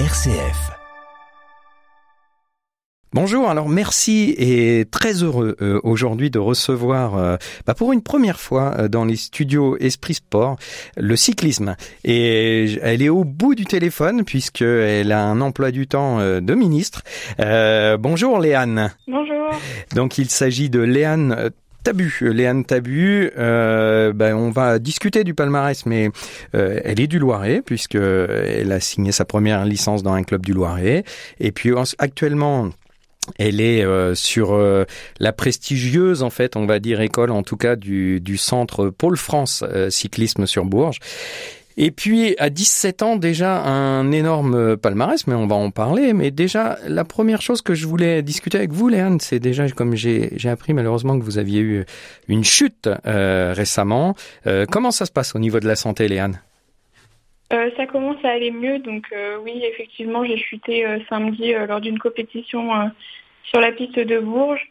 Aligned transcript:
RCF. 0.00 0.72
Bonjour, 3.12 3.48
alors 3.48 3.68
merci 3.68 4.34
et 4.36 4.86
très 4.90 5.22
heureux 5.22 5.54
euh, 5.62 5.78
aujourd'hui 5.84 6.30
de 6.30 6.40
recevoir 6.40 7.16
euh, 7.16 7.36
bah, 7.64 7.74
pour 7.74 7.92
une 7.92 8.02
première 8.02 8.40
fois 8.40 8.74
euh, 8.76 8.88
dans 8.88 9.04
les 9.04 9.14
studios 9.14 9.76
Esprit 9.78 10.14
Sport 10.14 10.56
le 10.96 11.14
cyclisme. 11.14 11.76
Et 12.02 12.74
elle 12.82 13.02
est 13.02 13.08
au 13.08 13.22
bout 13.22 13.54
du 13.54 13.66
téléphone 13.66 14.24
puisqu'elle 14.24 15.12
a 15.12 15.22
un 15.24 15.40
emploi 15.40 15.70
du 15.70 15.86
temps 15.86 16.18
de 16.18 16.54
ministre. 16.54 17.02
bonjour 18.00 18.40
Léane. 18.40 18.92
Bonjour. 19.06 19.50
Donc 19.94 20.18
il 20.18 20.28
s'agit 20.28 20.70
de 20.70 20.80
Léane 20.80 21.50
Tabu, 21.84 22.18
Léane 22.22 22.64
Tabu, 22.64 23.30
euh, 23.36 24.14
ben 24.14 24.34
on 24.34 24.48
va 24.48 24.78
discuter 24.78 25.22
du 25.22 25.34
palmarès, 25.34 25.84
mais 25.84 26.08
euh, 26.54 26.80
elle 26.82 26.98
est 26.98 27.06
du 27.06 27.18
Loiret 27.18 27.60
puisque 27.60 27.96
elle 27.96 28.72
a 28.72 28.80
signé 28.80 29.12
sa 29.12 29.26
première 29.26 29.66
licence 29.66 30.02
dans 30.02 30.14
un 30.14 30.22
club 30.22 30.46
du 30.46 30.54
Loiret. 30.54 31.04
Et 31.40 31.52
puis 31.52 31.72
actuellement, 31.98 32.70
elle 33.38 33.60
est 33.60 33.84
euh, 33.84 34.14
sur 34.14 34.58
la 35.20 35.32
prestigieuse, 35.34 36.22
en 36.22 36.30
fait, 36.30 36.56
on 36.56 36.64
va 36.64 36.78
dire 36.78 37.02
école, 37.02 37.30
en 37.30 37.42
tout 37.42 37.58
cas 37.58 37.76
du 37.76 38.36
centre 38.38 38.88
Pôle 38.88 39.18
France 39.18 39.62
cyclisme 39.90 40.46
sur 40.46 40.64
Bourges. 40.64 41.00
Et 41.76 41.90
puis 41.90 42.36
à 42.38 42.50
17 42.50 43.02
ans 43.02 43.16
déjà 43.16 43.60
un 43.62 44.12
énorme 44.12 44.76
palmarès, 44.76 45.26
mais 45.26 45.34
on 45.34 45.46
va 45.46 45.56
en 45.56 45.70
parler. 45.70 46.12
Mais 46.12 46.30
déjà 46.30 46.78
la 46.86 47.04
première 47.04 47.42
chose 47.42 47.62
que 47.62 47.74
je 47.74 47.86
voulais 47.86 48.22
discuter 48.22 48.58
avec 48.58 48.70
vous, 48.70 48.88
Léane, 48.88 49.18
c'est 49.20 49.40
déjà 49.40 49.68
comme 49.70 49.96
j'ai 49.96 50.48
appris 50.48 50.72
malheureusement 50.72 51.18
que 51.18 51.24
vous 51.24 51.38
aviez 51.38 51.60
eu 51.60 51.84
une 52.28 52.44
chute 52.44 52.88
euh, 53.06 53.52
récemment. 53.56 54.14
Euh, 54.46 54.66
comment 54.70 54.92
ça 54.92 55.06
se 55.06 55.12
passe 55.12 55.34
au 55.34 55.38
niveau 55.38 55.58
de 55.58 55.66
la 55.66 55.76
santé, 55.76 56.06
Léane? 56.06 56.40
Euh, 57.52 57.70
ça 57.76 57.86
commence 57.86 58.24
à 58.24 58.30
aller 58.30 58.50
mieux, 58.50 58.78
donc 58.78 59.06
oui, 59.44 59.62
effectivement, 59.64 60.24
j'ai 60.24 60.38
chuté 60.38 60.86
samedi 61.08 61.52
lors 61.68 61.80
d'une 61.80 61.98
compétition 61.98 62.70
sur 63.44 63.60
la 63.60 63.72
piste 63.72 63.98
de 63.98 64.18
Bourges. 64.18 64.70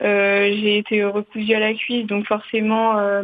j'ai 0.00 0.78
été 0.78 1.04
recousue 1.04 1.54
à 1.54 1.60
la 1.60 1.74
cuisse, 1.74 2.06
donc 2.06 2.26
forcément, 2.26 3.22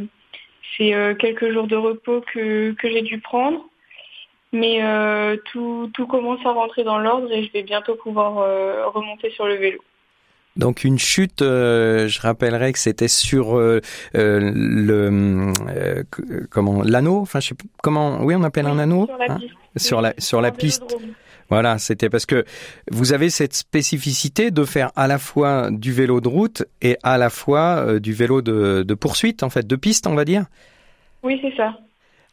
c'est 0.81 0.95
euh, 0.95 1.14
quelques 1.14 1.53
jours 1.53 1.67
de 1.67 1.77
repos 1.77 2.23
que, 2.33 2.73
que 2.73 2.91
j'ai 2.91 3.03
dû 3.03 3.20
prendre. 3.20 3.61
Mais 4.53 4.83
euh, 4.83 5.37
tout, 5.53 5.91
tout, 5.95 6.06
commence 6.09 6.41
à 6.45 6.50
rentrer 6.50 6.83
dans 6.83 6.98
l'ordre 6.98 7.31
et 7.31 7.45
je 7.45 7.53
vais 7.53 7.62
bientôt 7.62 7.95
pouvoir 7.95 8.39
euh, 8.39 8.89
remonter 8.89 9.31
sur 9.31 9.47
le 9.47 9.55
vélo. 9.55 9.78
Donc 10.56 10.83
une 10.83 10.98
chute, 10.98 11.39
je 11.41 12.20
rappellerai 12.20 12.72
que 12.72 12.81
c'était 12.81 13.06
sur 13.06 13.56
le 14.12 15.53
comment 16.50 16.83
l'anneau, 16.83 17.20
enfin 17.20 17.39
je 17.39 17.48
sais 17.48 17.55
comment, 17.81 18.25
oui 18.25 18.34
on 18.34 18.42
appelle 18.42 18.67
un 18.67 18.81
anneau? 18.81 19.06
sur 19.06 19.17
la 19.17 19.33
hein? 19.33 19.39
piste. 19.39 19.87
sur 19.87 20.00
la 20.00 20.15
sur 20.19 20.41
la 20.41 20.50
piste. 20.50 20.97
Voilà, 21.51 21.79
c'était 21.79 22.09
parce 22.09 22.27
que 22.27 22.45
vous 22.91 23.12
avez 23.12 23.29
cette 23.29 23.55
spécificité 23.55 24.53
de 24.53 24.65
faire 24.65 24.93
à 24.95 25.09
la 25.09 25.19
fois 25.19 25.70
du 25.70 25.93
vélo 25.93 26.20
de 26.20 26.29
route 26.29 26.62
et 26.81 26.97
à 27.03 27.19
la 27.19 27.29
fois 27.29 27.84
euh, 27.84 27.98
du 27.98 28.12
vélo 28.12 28.41
de, 28.41 28.84
de, 28.87 28.95
poursuite, 28.95 29.43
en 29.43 29.51
fait, 29.51 29.67
de 29.67 29.77
piste, 29.77 30.06
on 30.06 30.15
va 30.15 30.25
dire. 30.25 30.45
Oui, 31.25 31.39
c'est 31.43 31.55
ça. 31.56 31.77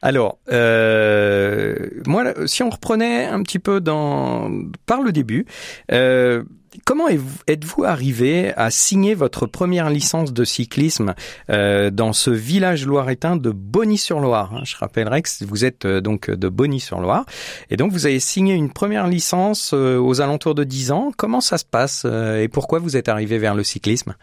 Alors, 0.01 0.37
euh, 0.51 1.75
moi, 2.05 2.25
si 2.45 2.61
on 2.61 2.69
reprenait 2.69 3.25
un 3.25 3.41
petit 3.41 3.57
peu 3.57 3.81
dans 3.81 4.51
par 4.85 5.01
le 5.01 5.11
début, 5.11 5.45
euh, 5.91 6.43
comment 6.85 7.07
êtes-vous 7.07 7.83
arrivé 7.83 8.53
à 8.55 8.69
signer 8.69 9.13
votre 9.13 9.45
première 9.45 9.89
licence 9.89 10.33
de 10.33 10.43
cyclisme 10.43 11.15
euh, 11.49 11.89
dans 11.89 12.13
ce 12.13 12.31
village 12.31 12.85
loiretain 12.85 13.35
de 13.35 13.51
Bonny-sur-Loire 13.51 14.53
hein? 14.53 14.61
Je 14.65 14.75
rappellerai 14.77 15.21
que 15.21 15.29
vous 15.45 15.65
êtes 15.65 15.85
euh, 15.85 16.01
donc 16.01 16.29
de 16.29 16.49
Bonny-sur-Loire, 16.49 17.25
et 17.69 17.77
donc 17.77 17.91
vous 17.91 18.05
avez 18.05 18.19
signé 18.19 18.53
une 18.53 18.71
première 18.71 19.07
licence 19.07 19.73
euh, 19.73 19.97
aux 19.97 20.21
alentours 20.21 20.55
de 20.55 20.63
10 20.63 20.91
ans. 20.91 21.11
Comment 21.17 21.41
ça 21.41 21.57
se 21.57 21.65
passe 21.65 22.05
et 22.05 22.47
pourquoi 22.47 22.79
vous 22.79 22.97
êtes 22.97 23.09
arrivé 23.09 23.37
vers 23.37 23.55
le 23.55 23.63
cyclisme? 23.63 24.15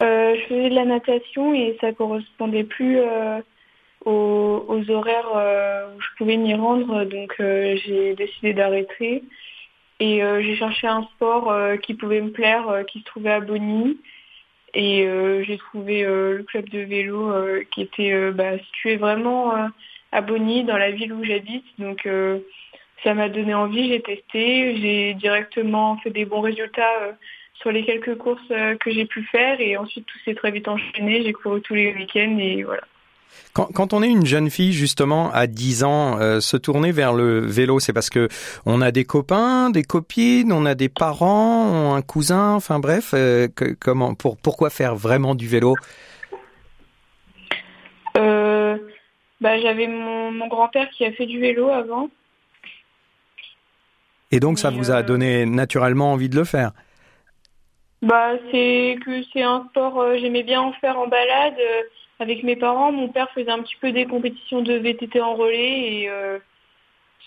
Je 0.00 0.48
faisais 0.48 0.68
de 0.68 0.74
la 0.74 0.84
natation 0.84 1.54
et 1.54 1.76
ça 1.80 1.92
correspondait 1.92 2.64
plus 2.64 2.98
aux, 4.04 4.64
aux, 4.68 4.90
horaires 4.90 5.30
où 5.96 6.00
je 6.00 6.06
pouvais 6.18 6.36
m'y 6.36 6.54
rendre. 6.54 7.04
Donc 7.04 7.34
j'ai 7.38 8.14
décidé 8.14 8.52
d'arrêter. 8.52 9.22
Et 10.00 10.22
euh, 10.22 10.42
j'ai 10.42 10.56
cherché 10.56 10.86
un 10.86 11.02
sport 11.14 11.52
qui 11.82 11.94
pouvait 11.94 12.20
me 12.20 12.30
plaire, 12.30 12.84
qui 12.88 13.00
se 13.00 13.04
trouvait 13.04 13.32
à 13.32 13.40
Bonny. 13.40 13.98
Et 14.76 15.08
j'ai 15.46 15.56
trouvé 15.56 16.02
le 16.02 16.44
club 16.48 16.68
de 16.68 16.80
vélo 16.80 17.32
qui 17.70 17.82
était 17.82 18.32
bah, 18.32 18.58
situé 18.58 18.96
vraiment 18.96 19.52
à 20.10 20.20
Bonny, 20.20 20.64
dans 20.64 20.76
la 20.76 20.90
ville 20.90 21.12
où 21.12 21.22
j'habite. 21.22 21.64
Donc 21.78 22.08
ça 23.04 23.14
m'a 23.14 23.28
donné 23.28 23.54
envie, 23.54 23.88
j'ai 23.88 24.02
testé, 24.02 24.76
j'ai 24.78 25.14
directement 25.14 25.96
fait 25.98 26.10
des 26.10 26.24
bons 26.24 26.40
résultats 26.40 27.16
sur 27.54 27.70
les 27.70 27.84
quelques 27.84 28.18
courses 28.18 28.48
que 28.48 28.90
j'ai 28.90 29.06
pu 29.06 29.22
faire 29.30 29.60
et 29.60 29.76
ensuite 29.76 30.06
tout 30.06 30.18
s'est 30.24 30.34
très 30.34 30.50
vite 30.50 30.66
enchaîné, 30.66 31.22
j'ai 31.22 31.32
couru 31.32 31.60
tous 31.60 31.74
les 31.74 31.94
week-ends 31.94 32.36
et 32.40 32.64
voilà. 32.64 32.82
Quand, 33.54 33.66
quand, 33.72 33.92
on 33.92 34.02
est 34.02 34.08
une 34.08 34.26
jeune 34.26 34.50
fille 34.50 34.72
justement 34.72 35.30
à 35.30 35.46
10 35.46 35.84
ans, 35.84 36.18
euh, 36.18 36.40
se 36.40 36.56
tourner 36.56 36.90
vers 36.90 37.12
le 37.12 37.38
vélo, 37.38 37.78
c'est 37.78 37.92
parce 37.92 38.10
que 38.10 38.28
on 38.66 38.80
a 38.80 38.90
des 38.90 39.04
copains, 39.04 39.70
des 39.70 39.84
copines, 39.84 40.52
on 40.52 40.66
a 40.66 40.74
des 40.74 40.88
parents, 40.88 41.94
un 41.94 42.02
cousin, 42.02 42.54
enfin 42.54 42.80
bref, 42.80 43.12
euh, 43.14 43.46
que, 43.46 43.76
comment, 43.78 44.16
pour, 44.16 44.36
pourquoi 44.38 44.70
faire 44.70 44.96
vraiment 44.96 45.36
du 45.36 45.46
vélo? 45.46 45.76
Euh, 48.16 48.76
bah, 49.40 49.60
J'avais 49.60 49.86
mon, 49.86 50.32
mon 50.32 50.48
grand-père 50.48 50.90
qui 50.90 51.04
a 51.04 51.12
fait 51.12 51.26
du 51.26 51.38
vélo 51.38 51.68
avant. 51.68 52.10
Et 54.32 54.40
donc 54.40 54.58
ça 54.58 54.70
vous 54.70 54.90
a 54.90 55.04
donné 55.04 55.46
naturellement 55.46 56.12
envie 56.12 56.28
de 56.28 56.34
le 56.34 56.44
faire? 56.44 56.72
Bah 58.02 58.32
c'est 58.50 58.96
que 59.06 59.22
c'est 59.32 59.42
un 59.42 59.64
sport, 59.70 60.04
j'aimais 60.18 60.42
bien 60.42 60.60
en 60.60 60.72
faire 60.72 60.98
en 60.98 61.06
balade 61.06 61.54
avec 62.20 62.42
mes 62.42 62.56
parents, 62.56 62.92
mon 62.92 63.08
père 63.08 63.30
faisait 63.34 63.50
un 63.50 63.62
petit 63.62 63.76
peu 63.80 63.92
des 63.92 64.06
compétitions 64.06 64.62
de 64.62 64.74
VTT 64.74 65.20
en 65.20 65.34
relais 65.34 66.02
et 66.02 66.08
euh, 66.08 66.38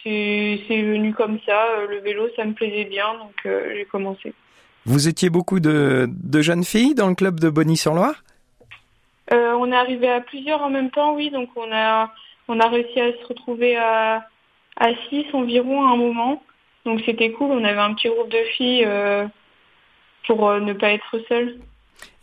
c'est 0.03 0.81
venu 0.81 1.13
comme 1.13 1.39
ça. 1.45 1.65
Euh, 1.77 1.87
le 1.87 1.99
vélo, 1.99 2.27
ça 2.35 2.45
me 2.45 2.53
plaisait 2.53 2.85
bien, 2.85 3.13
donc 3.15 3.35
euh, 3.45 3.73
j'ai 3.75 3.85
commencé. 3.85 4.33
Vous 4.85 5.07
étiez 5.07 5.29
beaucoup 5.29 5.59
de, 5.59 6.07
de, 6.09 6.41
jeunes 6.41 6.63
filles 6.63 6.95
dans 6.95 7.09
le 7.09 7.15
club 7.15 7.39
de 7.39 7.49
Bonny-sur-Loire 7.49 8.23
euh, 9.33 9.51
On 9.59 9.71
est 9.71 9.75
arrivé 9.75 10.09
à 10.09 10.21
plusieurs 10.21 10.61
en 10.61 10.69
même 10.69 10.91
temps, 10.91 11.13
oui. 11.13 11.29
Donc 11.29 11.49
on 11.55 11.71
a, 11.73 12.13
on 12.47 12.59
a 12.59 12.67
réussi 12.69 12.99
à 13.01 13.11
se 13.11 13.25
retrouver 13.27 13.75
à, 13.75 14.25
à 14.77 14.87
six 15.09 15.25
environ 15.33 15.85
à 15.85 15.91
un 15.91 15.97
moment. 15.97 16.41
Donc 16.85 17.01
c'était 17.05 17.31
cool. 17.31 17.51
On 17.51 17.65
avait 17.65 17.79
un 17.79 17.93
petit 17.93 18.07
groupe 18.07 18.29
de 18.29 18.43
filles 18.55 18.87
pour 20.25 20.53
ne 20.53 20.71
pas 20.71 20.91
être 20.91 21.19
seule. 21.27 21.57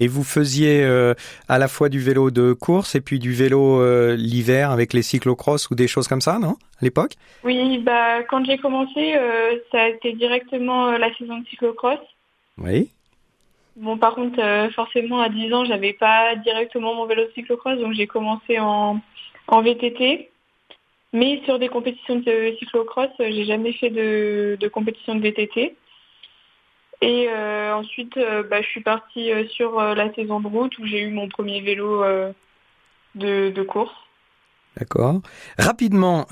Et 0.00 0.08
vous 0.08 0.24
faisiez 0.24 0.82
euh, 0.82 1.14
à 1.48 1.58
la 1.58 1.68
fois 1.68 1.88
du 1.88 2.00
vélo 2.00 2.30
de 2.30 2.52
course 2.52 2.94
et 2.94 3.00
puis 3.00 3.18
du 3.18 3.32
vélo 3.32 3.80
euh, 3.80 4.16
l'hiver 4.16 4.70
avec 4.70 4.92
les 4.92 5.02
cyclocross 5.02 5.70
ou 5.70 5.74
des 5.74 5.86
choses 5.86 6.08
comme 6.08 6.20
ça, 6.20 6.38
non? 6.38 6.56
À 6.80 6.82
l'époque? 6.82 7.12
Oui, 7.44 7.78
bah 7.78 8.22
quand 8.24 8.44
j'ai 8.44 8.58
commencé, 8.58 9.14
euh, 9.16 9.56
ça 9.70 9.82
a 9.82 9.88
été 9.88 10.12
directement 10.12 10.92
la 10.92 11.14
saison 11.16 11.38
de 11.38 11.46
cyclocross. 11.46 12.00
Oui. 12.58 12.90
Bon, 13.76 13.98
par 13.98 14.14
contre, 14.14 14.40
forcément, 14.74 15.20
à 15.20 15.28
10 15.28 15.52
ans, 15.52 15.64
j'avais 15.64 15.94
pas 15.94 16.36
directement 16.36 16.94
mon 16.94 17.06
vélo 17.06 17.24
de 17.24 17.32
cyclocross, 17.34 17.78
donc 17.80 17.94
j'ai 17.94 18.06
commencé 18.06 18.58
en, 18.60 19.00
en 19.48 19.62
VTT. 19.62 20.30
Mais 21.12 21.40
sur 21.44 21.60
des 21.60 21.68
compétitions 21.68 22.16
de 22.16 22.54
cyclocross, 22.58 23.10
j'ai 23.18 23.44
jamais 23.44 23.72
fait 23.72 23.90
de, 23.90 24.56
de 24.60 24.68
compétition 24.68 25.14
de 25.14 25.20
VTT. 25.20 25.76
Et 27.04 27.28
euh, 27.28 27.74
ensuite, 27.74 28.16
euh, 28.16 28.42
bah, 28.48 28.62
je 28.62 28.66
suis 28.66 28.80
partie 28.80 29.30
euh, 29.30 29.46
sur 29.48 29.78
la 29.78 30.12
saison 30.14 30.40
de 30.40 30.46
route 30.46 30.78
où 30.78 30.86
j'ai 30.86 31.00
eu 31.00 31.10
mon 31.10 31.28
premier 31.28 31.60
vélo 31.60 32.02
de, 33.14 33.62
course. 33.62 33.92
D'accord. 34.78 35.20
Rapidement, 35.58 36.26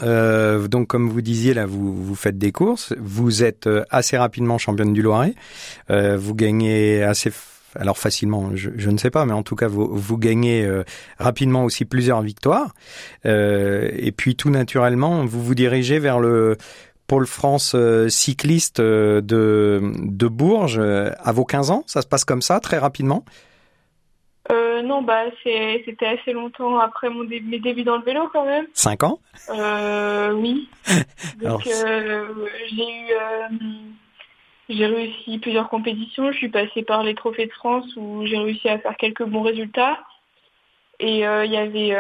donc 0.69 0.89
comme 0.89 1.09
vous 1.11 1.21
disiez 1.21 1.55
là, 1.55 1.67
vous, 1.67 1.95
vous 1.95 2.15
faites 2.15 2.39
des 2.39 2.53
courses, 2.53 2.95
vous 2.99 3.45
êtes 3.45 3.69
assez 3.91 4.17
rapidement 4.17 4.59
championne 4.59 4.93
du 4.93 5.03
Loiret, 5.03 5.35
vous 5.89 6.35
gagnez 6.35 7.05
assez, 7.05 7.31
alors 7.77 7.99
facilement, 7.99 8.51
je, 8.55 8.91
ne 8.91 8.97
sais 8.97 9.11
pas, 9.11 9.27
mais 9.27 9.33
en 9.33 9.45
tout 9.45 9.55
cas 9.55 9.69
vous, 9.69 9.89
vous 9.93 10.19
gagnez 10.19 10.69
rapidement 11.19 11.65
aussi 11.65 11.85
plusieurs 11.85 12.23
victoires, 12.23 12.75
et 13.25 14.13
puis 14.17 14.35
tout 14.35 14.51
naturellement, 14.51 15.25
vous 15.25 15.43
vous 15.43 15.55
dirigez 15.55 16.01
vers 16.01 16.19
le 16.19 16.57
Pôle 17.13 17.27
France 17.27 17.75
euh, 17.75 18.09
cycliste 18.09 18.81
euh, 18.81 19.21
de, 19.21 19.83
de 19.99 20.29
Bourges 20.29 20.79
euh, 20.79 21.11
à 21.23 21.31
vos 21.33 21.45
15 21.45 21.71
ans? 21.71 21.85
Ça 21.87 22.01
se 22.01 22.07
passe 22.07 22.25
comme 22.25 22.41
ça, 22.41 22.59
très 22.59 22.79
rapidement? 22.79 23.23
Euh, 24.51 24.81
non, 24.81 25.03
bah 25.03 25.25
c'était 25.45 26.07
assez 26.07 26.33
longtemps 26.33 26.79
après 26.79 27.11
mon 27.11 27.25
mes 27.25 27.59
débuts 27.59 27.83
dans 27.83 27.99
le 27.99 28.03
vélo 28.03 28.31
quand 28.33 28.47
même. 28.47 28.65
5 28.73 29.03
ans? 29.03 29.21
Euh, 29.51 30.33
Oui. 30.33 30.71
Donc 31.43 31.67
euh, 31.67 32.25
j'ai 32.71 32.83
eu 32.83 33.13
j'ai 34.71 34.87
réussi 34.87 35.37
plusieurs 35.37 35.69
compétitions. 35.69 36.33
Je 36.33 36.39
suis 36.39 36.49
passée 36.49 36.83
par 36.83 37.03
les 37.03 37.15
trophées 37.15 37.45
de 37.45 37.53
France 37.53 37.95
où 37.99 38.25
j'ai 38.25 38.39
réussi 38.39 38.71
à 38.71 38.79
faire 38.79 38.97
quelques 38.97 39.25
bons 39.25 39.43
résultats. 39.43 39.99
Et 40.99 41.19
il 41.19 41.53
y 41.53 41.57
avait 41.59 41.95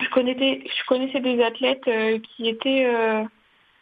je 0.00 0.08
connaissais 0.08 0.64
je 0.66 0.86
connaissais 0.88 1.20
des 1.20 1.40
athlètes 1.40 1.88
qui 2.34 2.48
étaient 2.48 2.84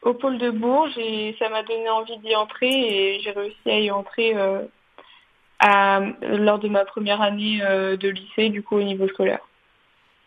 au 0.02 0.14
pôle 0.14 0.38
de 0.38 0.50
Bourges 0.50 0.96
et 0.96 1.36
ça 1.38 1.48
m'a 1.48 1.62
donné 1.62 1.88
envie 1.90 2.18
d'y 2.18 2.34
entrer 2.34 2.68
et 2.68 3.20
j'ai 3.20 3.30
réussi 3.30 3.70
à 3.70 3.80
y 3.80 3.90
entrer 3.90 4.34
à, 5.58 6.00
lors 6.22 6.58
de 6.58 6.68
ma 6.68 6.84
première 6.84 7.20
année 7.20 7.60
de 7.60 8.08
lycée, 8.08 8.48
du 8.48 8.62
coup 8.62 8.76
au 8.76 8.82
niveau 8.82 9.06
scolaire. 9.08 9.40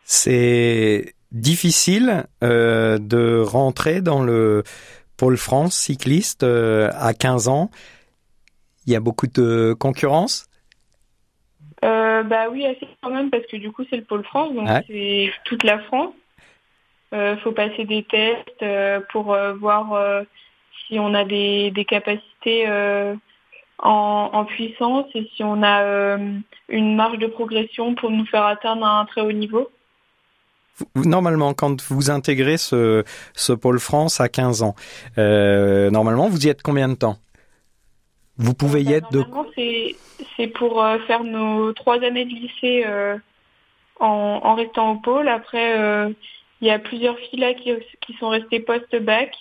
C'est 0.03 1.15
difficile 1.31 2.25
de 2.41 3.41
rentrer 3.41 4.01
dans 4.01 4.21
le 4.21 4.63
pôle 5.17 5.37
France 5.37 5.75
cycliste 5.75 6.43
à 6.43 7.13
15 7.13 7.47
ans. 7.47 7.71
Il 8.85 8.93
y 8.93 8.95
a 8.95 8.99
beaucoup 8.99 9.27
de 9.27 9.75
concurrence? 9.79 10.47
Euh, 11.83 12.23
bah 12.23 12.47
oui, 12.49 12.65
assez 12.65 12.87
quand 13.01 13.09
même, 13.09 13.29
parce 13.29 13.45
que 13.47 13.57
du 13.57 13.71
coup, 13.71 13.83
c'est 13.89 13.97
le 13.97 14.03
pôle 14.03 14.23
France, 14.23 14.53
donc 14.53 14.67
c'est 14.87 15.31
toute 15.45 15.63
la 15.63 15.79
France. 15.79 16.13
Il 17.13 17.19
euh, 17.19 17.37
faut 17.37 17.51
passer 17.51 17.85
des 17.85 18.03
tests 18.03 18.63
euh, 18.63 18.99
pour 19.11 19.37
voir 19.59 20.23
si 20.87 20.99
on 20.99 21.13
a 21.13 21.23
des, 21.23 21.71
des 21.71 21.85
capacités 21.85 22.67
en, 23.79 24.29
en, 24.33 24.45
puissance 24.45 25.05
et 25.15 25.29
si 25.35 25.43
on 25.43 25.63
a 25.63 26.17
une 26.69 26.95
marge 26.95 27.19
de 27.19 27.27
progression 27.27 27.95
pour 27.95 28.11
nous 28.11 28.25
faire 28.25 28.45
atteindre 28.45 28.85
un 28.85 29.05
très 29.05 29.21
haut 29.21 29.31
niveau. 29.31 29.69
Normalement, 30.95 31.53
quand 31.53 31.83
vous 31.83 32.09
intégrez 32.09 32.57
ce, 32.57 33.03
ce 33.35 33.53
pôle 33.53 33.79
France 33.79 34.19
à 34.19 34.27
15 34.27 34.63
ans, 34.63 34.75
normalement, 35.17 36.27
vous 36.27 36.45
y 36.45 36.49
êtes 36.49 36.61
combien 36.61 36.89
de 36.89 36.95
temps? 36.95 37.17
Vous 38.37 38.55
pouvez 38.55 38.81
y 38.81 38.93
être 38.93 39.11
de 39.11 39.23
c'est 40.37 40.47
pour 40.47 40.83
euh, 40.83 40.97
faire 40.99 41.23
nos 41.23 41.73
trois 41.73 42.03
années 42.03 42.25
de 42.25 42.33
lycée 42.33 42.83
euh, 42.85 43.17
en, 43.99 44.55
restant 44.55 44.91
au 44.91 44.95
pôle. 44.95 45.27
Après, 45.27 45.79
euh, 45.79 46.09
il 46.63 46.67
y 46.67 46.71
a 46.71 46.79
plusieurs 46.79 47.17
filles 47.17 47.39
là 47.39 47.53
qui, 47.53 47.73
sont 48.19 48.29
restées 48.29 48.61
post-bac. 48.61 49.35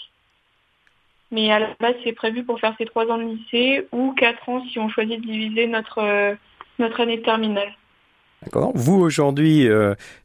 Mais 1.31 1.51
à 1.51 1.61
la 1.61 1.69
base, 1.81 1.95
c'est 2.05 2.13
prévu 2.13 2.45
pour 2.45 2.61
faire 2.61 2.75
ces 2.77 2.85
trois 2.85 3.07
ans 3.07 3.17
de 3.17 3.23
lycée 3.23 3.87
ou 3.93 4.13
quatre 4.13 4.47
ans 4.49 4.63
si 4.71 4.79
on 4.79 4.91
choisit 4.91 5.19
de 5.19 5.25
diviser 5.25 5.67
notre, 5.67 6.37
notre 6.79 7.01
année 7.01 7.19
de 7.19 7.23
terminale. 7.23 7.73
D'accord. 8.43 8.73
Vous, 8.75 9.01
aujourd'hui, 9.01 9.67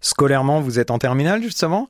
scolairement, 0.01 0.59
vous 0.59 0.79
êtes 0.79 0.91
en 0.91 0.97
terminale, 0.97 1.41
justement? 1.41 1.87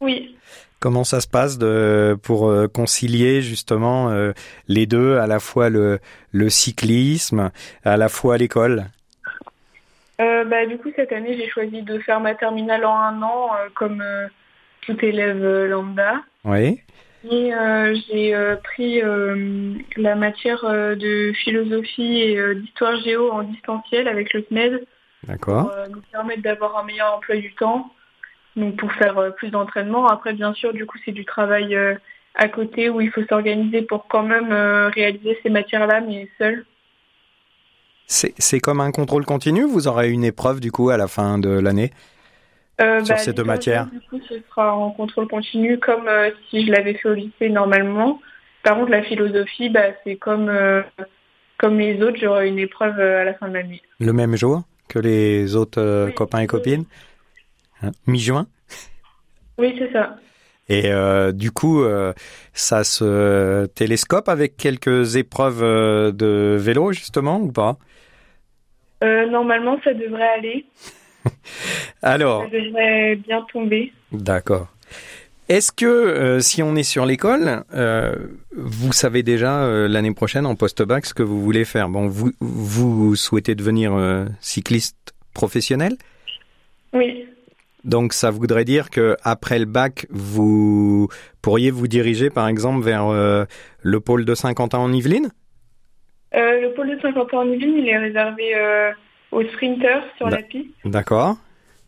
Oui. 0.00 0.36
Comment 0.84 1.04
ça 1.04 1.22
se 1.22 1.26
passe 1.26 1.56
de, 1.56 2.14
pour 2.22 2.48
euh, 2.50 2.68
concilier 2.68 3.40
justement 3.40 4.10
euh, 4.10 4.32
les 4.68 4.84
deux, 4.84 5.16
à 5.16 5.26
la 5.26 5.40
fois 5.40 5.70
le, 5.70 5.98
le 6.30 6.50
cyclisme, 6.50 7.50
à 7.84 7.96
la 7.96 8.10
fois 8.10 8.36
l'école? 8.36 8.90
Euh, 10.20 10.44
bah, 10.44 10.66
Du 10.66 10.78
coup, 10.78 10.90
cette 10.96 11.12
année, 11.12 11.36
j'ai 11.36 11.48
choisi 11.48 11.82
de 11.82 11.98
faire 12.00 12.20
ma 12.20 12.34
terminale 12.34 12.84
en 12.84 12.96
un 12.96 13.22
an, 13.22 13.50
comme 13.74 14.02
tout 14.82 14.96
élève 15.04 15.66
lambda. 15.66 16.22
Oui. 16.44 16.80
Et 17.30 17.52
j'ai 18.10 18.34
pris 18.62 19.00
la 19.96 20.14
matière 20.14 20.62
de 20.62 21.32
philosophie 21.32 22.20
et 22.20 22.54
d'histoire 22.54 22.96
géo 23.00 23.30
en 23.32 23.42
distanciel 23.42 24.08
avec 24.08 24.32
le 24.34 24.42
CNED. 24.42 24.86
D'accord. 25.24 25.70
Pour 25.70 25.94
nous 25.94 26.02
permettre 26.12 26.42
d'avoir 26.42 26.76
un 26.76 26.84
meilleur 26.84 27.14
emploi 27.14 27.36
du 27.36 27.54
temps 27.54 27.90
donc 28.56 28.76
pour 28.76 28.92
faire 28.92 29.18
euh, 29.18 29.30
plus 29.30 29.50
d'entraînement. 29.50 30.06
Après, 30.06 30.32
bien 30.32 30.54
sûr, 30.54 30.72
du 30.72 30.86
coup, 30.86 30.98
c'est 31.04 31.12
du 31.12 31.24
travail 31.24 31.74
euh, 31.74 31.94
à 32.34 32.48
côté 32.48 32.88
où 32.88 33.00
il 33.00 33.10
faut 33.10 33.24
s'organiser 33.24 33.82
pour 33.82 34.06
quand 34.06 34.22
même 34.22 34.52
euh, 34.52 34.88
réaliser 34.88 35.38
ces 35.42 35.50
matières-là, 35.50 36.00
mais 36.00 36.28
seul. 36.38 36.64
C'est 38.06 38.60
comme 38.60 38.80
un 38.80 38.90
contrôle 38.90 39.24
continu 39.24 39.64
Vous 39.64 39.88
aurez 39.88 40.10
une 40.10 40.24
épreuve 40.24 40.60
du 40.60 40.70
coup 40.70 40.90
à 40.90 40.96
la 40.96 41.08
fin 41.08 41.38
de 41.38 41.48
l'année 41.48 41.90
euh, 42.80 43.04
sur 43.04 43.14
bah, 43.14 43.20
ces 43.20 43.32
deux 43.32 43.44
matières 43.44 43.86
Du 43.86 44.00
coup, 44.00 44.20
ce 44.28 44.34
sera 44.48 44.74
en 44.74 44.90
contrôle 44.90 45.28
continu 45.28 45.78
comme 45.78 46.08
si 46.50 46.66
je 46.66 46.72
l'avais 46.72 46.94
fait 46.94 47.08
au 47.08 47.14
lycée 47.14 47.48
normalement. 47.48 48.20
Par 48.62 48.76
contre, 48.76 48.90
la 48.90 49.02
philosophie, 49.02 49.70
bah, 49.70 49.92
c'est 50.02 50.16
comme, 50.16 50.52
comme 51.58 51.78
les 51.78 52.02
autres, 52.02 52.18
j'aurai 52.20 52.48
une 52.48 52.58
épreuve 52.58 52.98
à 52.98 53.24
la 53.24 53.34
fin 53.34 53.48
de 53.48 53.54
l'année. 53.54 53.80
Le 54.00 54.12
même 54.12 54.36
jour 54.36 54.62
que 54.88 54.98
les 54.98 55.56
autres 55.56 56.10
copains 56.14 56.40
et 56.40 56.46
copines 56.46 56.84
Hein, 57.82 57.92
mi-juin 58.06 58.46
Oui, 59.58 59.74
c'est 59.78 59.92
ça. 59.92 60.16
Et 60.68 60.86
euh, 60.86 61.32
du 61.32 61.50
coup, 61.50 61.82
euh, 61.82 62.12
ça 62.54 62.84
se 62.84 63.66
télescope 63.66 64.28
avec 64.28 64.56
quelques 64.56 65.16
épreuves 65.16 65.62
euh, 65.62 66.10
de 66.10 66.56
vélo, 66.58 66.92
justement, 66.92 67.38
ou 67.38 67.52
pas? 67.52 67.76
Normalement, 69.30 69.78
ça 69.84 69.94
devrait 69.94 70.28
aller. 70.38 70.66
Alors. 72.02 72.44
Ça 72.44 72.50
devrait 72.50 73.16
bien 73.16 73.46
tomber. 73.52 73.92
D'accord. 74.12 74.68
Est-ce 75.48 75.72
que 75.72 76.38
si 76.40 76.62
on 76.62 76.74
est 76.74 76.84
sur 76.84 77.04
l'école, 77.04 77.64
vous 78.56 78.92
savez 78.92 79.22
déjà 79.22 79.68
l'année 79.88 80.14
prochaine 80.14 80.46
en 80.46 80.54
post-bac 80.54 81.04
ce 81.04 81.12
que 81.12 81.22
vous 81.22 81.42
voulez 81.42 81.66
faire? 81.66 81.90
Bon, 81.90 82.06
vous, 82.08 82.32
vous 82.40 83.14
souhaitez 83.14 83.54
devenir 83.54 83.92
cycliste 84.40 85.14
professionnel? 85.34 85.96
Oui. 86.94 87.26
Donc 87.84 88.14
ça 88.14 88.30
voudrait 88.30 88.64
dire 88.64 88.88
que 88.88 89.16
après 89.22 89.58
le 89.58 89.66
bac, 89.66 90.06
vous 90.08 91.08
pourriez 91.42 91.70
vous 91.70 91.86
diriger 91.86 92.30
par 92.30 92.48
exemple 92.48 92.82
vers 92.82 93.08
euh, 93.08 93.44
le 93.82 94.00
pôle 94.00 94.24
de 94.24 94.34
Saint-Quentin 94.34 94.78
en 94.78 94.92
Yvelines 94.92 95.30
euh, 96.34 96.60
Le 96.60 96.72
pôle 96.72 96.94
de 96.94 97.00
Saint-Quentin 97.00 97.38
en 97.38 97.48
Yvelines, 97.48 97.78
il 97.78 97.88
est 97.88 97.98
réservé 97.98 98.54
euh, 98.54 98.92
aux 99.32 99.42
sprinters 99.44 100.04
sur 100.16 100.28
la 100.28 100.42
piste. 100.42 100.70
D'accord. 100.84 101.36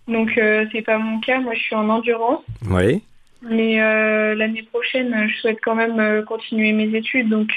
Donc 0.09 0.31
c'est 0.73 0.83
pas 0.83 0.99
mon 0.99 1.19
cas, 1.19 1.41
moi 1.41 1.55
je 1.55 1.61
suis 1.61 1.75
en 1.75 1.89
endurance. 1.89 2.45
Oui. 2.71 3.03
Mais 3.43 3.77
l'année 4.37 4.63
prochaine, 4.63 5.29
je 5.29 5.37
souhaite 5.41 5.59
quand 5.63 5.75
même 5.75 6.25
continuer 6.27 6.71
mes 6.71 6.97
études, 6.97 7.29
donc 7.29 7.51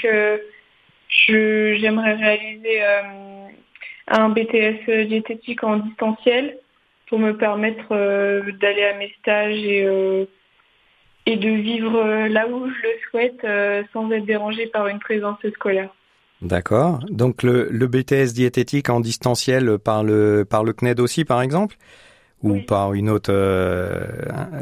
j'aimerais 1.28 2.14
réaliser 2.14 2.82
un 4.08 4.28
BTS 4.30 5.06
diététique 5.06 5.62
en 5.62 5.76
distanciel 5.76 6.58
pour 7.10 7.18
me 7.18 7.36
permettre 7.36 7.88
euh, 7.90 8.52
d'aller 8.52 8.84
à 8.84 8.94
mes 8.94 9.12
stages 9.18 9.58
et, 9.58 9.84
euh, 9.84 10.24
et 11.26 11.36
de 11.36 11.50
vivre 11.50 11.96
euh, 11.96 12.28
là 12.28 12.46
où 12.46 12.70
je 12.70 12.82
le 12.82 12.90
souhaite 13.10 13.90
sans 13.92 14.10
être 14.12 14.24
dérangé 14.24 14.68
par 14.68 14.86
une 14.86 15.00
présence 15.00 15.38
scolaire. 15.54 15.90
D'accord. 16.42 17.00
Donc 17.10 17.42
le, 17.42 17.68
le, 17.70 17.86
BTS 17.86 18.32
diététique 18.32 18.88
en 18.88 19.00
distanciel 19.00 19.78
par 19.78 20.02
le 20.02 20.46
par 20.48 20.64
le 20.64 20.72
CNED 20.72 21.00
aussi 21.00 21.24
par 21.24 21.42
exemple? 21.42 21.76
Ou 22.42 22.60
par 22.60 22.94
une 22.94 23.10
autre 23.10 23.30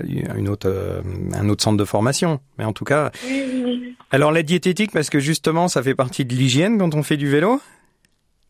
une 0.08 0.48
autre 0.48 1.02
un 1.32 1.48
autre 1.48 1.62
centre 1.62 1.76
de 1.76 1.84
formation? 1.84 2.40
Mais 2.58 2.64
en 2.64 2.72
tout 2.72 2.84
cas 2.84 3.12
oui, 3.24 3.44
oui. 3.64 3.96
alors 4.10 4.32
la 4.32 4.42
diététique 4.42 4.90
parce 4.92 5.08
que 5.08 5.20
justement 5.20 5.68
ça 5.68 5.80
fait 5.80 5.94
partie 5.94 6.24
de 6.24 6.34
l'hygiène 6.34 6.78
quand 6.78 6.96
on 6.96 7.04
fait 7.04 7.16
du 7.16 7.28
vélo? 7.28 7.60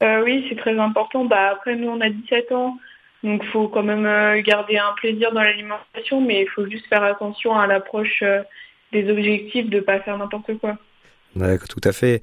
Oui 0.00 0.46
c'est 0.48 0.56
très 0.56 0.78
important 0.78 1.26
bah 1.26 1.50
après 1.52 1.76
nous 1.76 1.88
on 1.88 2.00
a 2.00 2.08
17 2.08 2.52
ans 2.52 2.78
donc 3.24 3.42
il 3.44 3.50
faut 3.50 3.68
quand 3.68 3.82
même 3.82 4.06
euh, 4.06 4.40
garder 4.42 4.76
un 4.76 4.92
plaisir 4.96 5.32
dans 5.32 5.42
l'alimentation, 5.42 6.20
mais 6.20 6.42
il 6.42 6.48
faut 6.48 6.66
juste 6.68 6.86
faire 6.86 7.02
attention 7.02 7.56
à 7.56 7.66
l'approche 7.66 8.22
euh, 8.22 8.42
des 8.92 9.10
objectifs, 9.10 9.68
de 9.68 9.76
ne 9.76 9.80
pas 9.80 10.00
faire 10.00 10.16
n'importe 10.18 10.56
quoi. 10.58 10.76
D'accord, 11.34 11.68
tout 11.68 11.80
à 11.82 11.92
fait. 11.92 12.22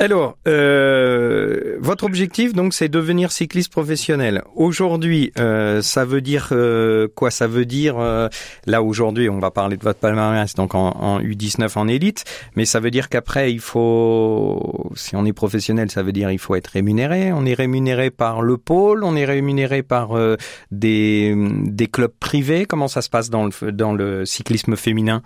Alors, 0.00 0.36
euh, 0.48 1.76
votre 1.78 2.02
objectif, 2.02 2.52
donc, 2.52 2.74
c'est 2.74 2.88
devenir 2.88 3.30
cycliste 3.30 3.70
professionnel. 3.70 4.42
Aujourd'hui, 4.56 5.32
euh, 5.38 5.82
ça 5.82 6.04
veut 6.04 6.20
dire 6.20 6.48
euh, 6.50 7.06
quoi 7.14 7.30
Ça 7.30 7.46
veut 7.46 7.64
dire, 7.64 8.00
euh, 8.00 8.28
là 8.66 8.82
aujourd'hui, 8.82 9.30
on 9.30 9.38
va 9.38 9.52
parler 9.52 9.76
de 9.76 9.84
votre 9.84 10.00
palmarès, 10.00 10.52
donc 10.56 10.74
en, 10.74 10.88
en, 10.88 11.20
U19 11.20 11.78
en 11.78 11.86
élite, 11.86 12.24
mais 12.56 12.64
ça 12.64 12.80
veut 12.80 12.90
dire 12.90 13.08
qu'après, 13.08 13.52
il 13.52 13.60
faut, 13.60 14.90
si 14.96 15.14
on 15.14 15.24
est 15.24 15.32
professionnel, 15.32 15.92
ça 15.92 16.02
veut 16.02 16.12
dire 16.12 16.28
il 16.32 16.40
faut 16.40 16.56
être 16.56 16.68
rémunéré. 16.68 17.32
On 17.32 17.46
est 17.46 17.54
rémunéré 17.54 18.10
par 18.10 18.42
le 18.42 18.58
pôle, 18.58 19.04
on 19.04 19.14
est 19.14 19.24
rémunéré 19.24 19.84
par 19.84 20.18
des, 20.72 21.36
des 21.36 21.86
clubs 21.86 22.12
privés. 22.18 22.66
Comment 22.66 22.88
ça 22.88 23.00
se 23.00 23.10
passe 23.10 23.30
dans 23.30 23.44
le, 23.44 23.70
dans 23.70 23.92
le 23.92 24.24
cyclisme 24.24 24.74
féminin? 24.74 25.22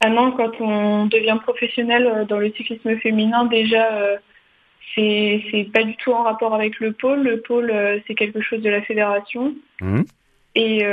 Ah 0.00 0.10
non, 0.10 0.30
quand 0.32 0.60
on 0.60 1.06
devient 1.06 1.38
professionnel 1.42 2.06
euh, 2.06 2.24
dans 2.24 2.38
le 2.38 2.52
cyclisme 2.52 2.96
féminin, 2.98 3.46
déjà, 3.46 3.92
euh, 3.94 4.16
c'est 4.94 5.68
pas 5.72 5.82
du 5.82 5.96
tout 5.96 6.12
en 6.12 6.22
rapport 6.22 6.54
avec 6.54 6.78
le 6.78 6.92
pôle. 6.92 7.22
Le 7.22 7.40
pôle, 7.40 7.70
euh, 7.70 7.98
c'est 8.06 8.14
quelque 8.14 8.40
chose 8.40 8.62
de 8.62 8.70
la 8.70 8.82
fédération. 8.82 9.54
Mmh. 9.80 10.02
Et 10.54 10.84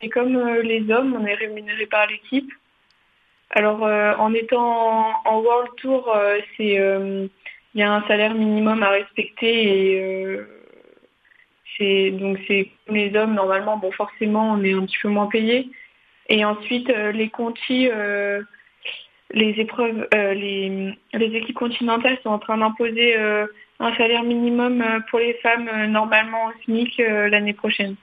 c'est 0.00 0.08
comme 0.08 0.36
les 0.62 0.90
hommes, 0.90 1.16
on 1.16 1.24
est 1.24 1.34
rémunéré 1.34 1.86
par 1.86 2.08
l'équipe. 2.08 2.50
Alors, 3.50 3.82
en 3.82 4.34
étant 4.34 5.14
en, 5.24 5.40
World 5.40 5.70
Tour, 5.76 6.12
c'est 6.56 6.74
il 6.74 7.80
y 7.80 7.82
a 7.82 7.92
un 7.92 8.02
salaire 8.08 8.34
minimum 8.34 8.82
à 8.82 8.88
respecter 8.88 9.62
et 9.62 10.40
c'est 11.78 12.10
donc 12.10 12.38
c'est 12.48 12.68
comme 12.84 12.96
les 12.96 13.14
hommes 13.14 13.34
normalement. 13.34 13.76
Bon, 13.76 13.92
forcément, 13.92 14.54
on 14.54 14.64
est 14.64 14.72
un 14.72 14.86
petit 14.86 14.98
peu 15.00 15.08
moins 15.08 15.28
payé. 15.28 15.70
Et 16.30 16.44
ensuite, 16.44 16.88
euh, 16.90 17.10
les 17.10 17.28
contis, 17.28 17.88
euh, 17.90 18.40
les 19.32 19.50
épreuves, 19.58 20.06
euh, 20.14 20.32
les, 20.32 20.96
les, 21.12 21.36
équipes 21.36 21.56
continentales 21.56 22.18
sont 22.22 22.30
en 22.30 22.38
train 22.38 22.56
d'imposer 22.56 23.16
un 23.16 23.96
salaire 23.96 24.22
minimum 24.22 24.82
pour 25.10 25.18
les 25.18 25.34
femmes 25.42 25.68
normalement 25.86 26.46
au 26.46 26.52
SMIC 26.64 26.98
l'année 26.98 27.52
prochaine. 27.52 27.96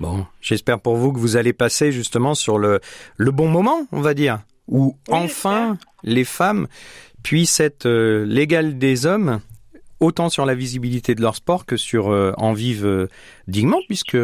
Bon, 0.00 0.26
j'espère 0.40 0.80
pour 0.80 0.96
vous 0.96 1.12
que 1.12 1.18
vous 1.18 1.36
allez 1.36 1.52
passer 1.52 1.92
justement 1.92 2.34
sur 2.34 2.58
le, 2.58 2.80
le 3.16 3.30
bon 3.30 3.48
moment, 3.48 3.86
on 3.92 4.00
va 4.00 4.12
dire, 4.14 4.40
où 4.66 4.96
enfin 5.08 5.78
les 6.02 6.24
femmes 6.24 6.66
puissent 7.22 7.60
être 7.60 7.88
l'égale 8.24 8.76
des 8.76 9.06
hommes 9.06 9.40
autant 10.04 10.28
sur 10.28 10.46
la 10.46 10.54
visibilité 10.54 11.14
de 11.14 11.22
leur 11.22 11.36
sport 11.36 11.66
que 11.66 11.76
sur 11.76 12.06
en 12.36 12.52
vivre 12.52 13.08
dignement 13.48 13.80
puisque 13.86 14.16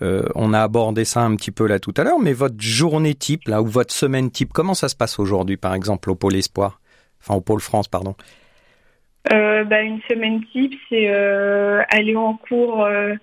on 0.00 0.52
a 0.52 0.60
abordé 0.60 1.04
ça 1.04 1.20
un 1.20 1.36
petit 1.36 1.50
peu 1.50 1.66
là 1.66 1.78
tout 1.78 1.94
à 1.96 2.04
l'heure 2.04 2.18
mais 2.18 2.32
votre 2.32 2.60
journée 2.60 3.14
type 3.14 3.48
là 3.48 3.62
ou 3.62 3.66
votre 3.66 3.92
semaine 3.92 4.30
type 4.30 4.52
comment 4.52 4.74
ça 4.74 4.88
se 4.88 4.96
passe 4.96 5.18
aujourd'hui 5.18 5.56
par 5.56 5.74
exemple 5.74 6.10
au 6.10 6.14
pôle 6.14 6.36
espoir? 6.36 6.80
Enfin 7.20 7.34
au 7.34 7.40
pôle 7.40 7.60
France 7.60 7.88
pardon 7.88 8.14
euh, 9.32 9.64
bah, 9.64 9.82
Une 9.82 10.00
semaine 10.08 10.44
type, 10.52 10.74
c'est 10.88 11.08
euh, 11.08 11.82
aller 11.90 12.16
en 12.16 12.34
cours 12.34 12.84
euh, 12.84 13.14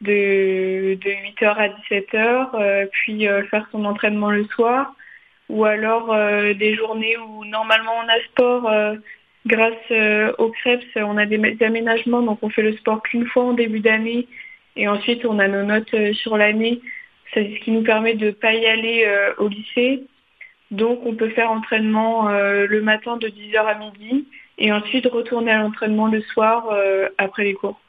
de, 0.00 0.94
de 0.94 1.10
8h 1.10 1.46
à 1.46 1.68
17h, 1.68 2.88
puis 2.90 3.26
faire 3.50 3.68
son 3.70 3.84
entraînement 3.84 4.30
le 4.30 4.44
soir, 4.44 4.94
ou 5.48 5.64
alors 5.64 6.14
des 6.54 6.74
journées 6.76 7.16
où 7.18 7.44
normalement 7.44 7.92
on 8.02 8.08
a 8.08 8.20
sport. 8.30 8.96
Grâce 9.46 9.90
aux 10.38 10.50
crêpes, 10.50 10.84
on 10.96 11.16
a 11.16 11.26
des, 11.26 11.56
aménagements, 11.62 12.22
donc 12.22 12.38
on 12.42 12.50
fait 12.50 12.62
le 12.62 12.76
sport 12.76 13.02
qu'une 13.02 13.26
fois 13.26 13.44
en 13.44 13.52
début 13.52 13.80
d'année, 13.80 14.28
et 14.76 14.88
ensuite 14.88 15.24
on 15.24 15.38
a 15.38 15.48
nos 15.48 15.64
notes 15.64 15.94
sur 16.14 16.36
l'année. 16.36 16.80
C'est 17.32 17.44
ce 17.54 17.60
qui 17.64 17.70
nous 17.70 17.82
permet 17.82 18.14
de 18.14 18.26
ne 18.26 18.30
pas 18.32 18.54
y 18.54 18.66
aller 18.66 19.06
au 19.38 19.48
lycée. 19.48 20.04
Donc 20.70 21.00
on 21.04 21.14
peut 21.14 21.30
faire 21.30 21.50
entraînement 21.50 22.28
le 22.30 22.80
matin 22.80 23.16
de 23.16 23.28
10h 23.28 23.58
à 23.58 23.74
midi 23.74 24.26
et 24.60 24.70
ensuite 24.72 25.06
retourner 25.06 25.50
à 25.50 25.58
l'entraînement 25.58 26.06
le 26.06 26.20
soir 26.20 26.68
euh, 26.70 27.08
après 27.18 27.44
les 27.44 27.54
cours. 27.54 27.80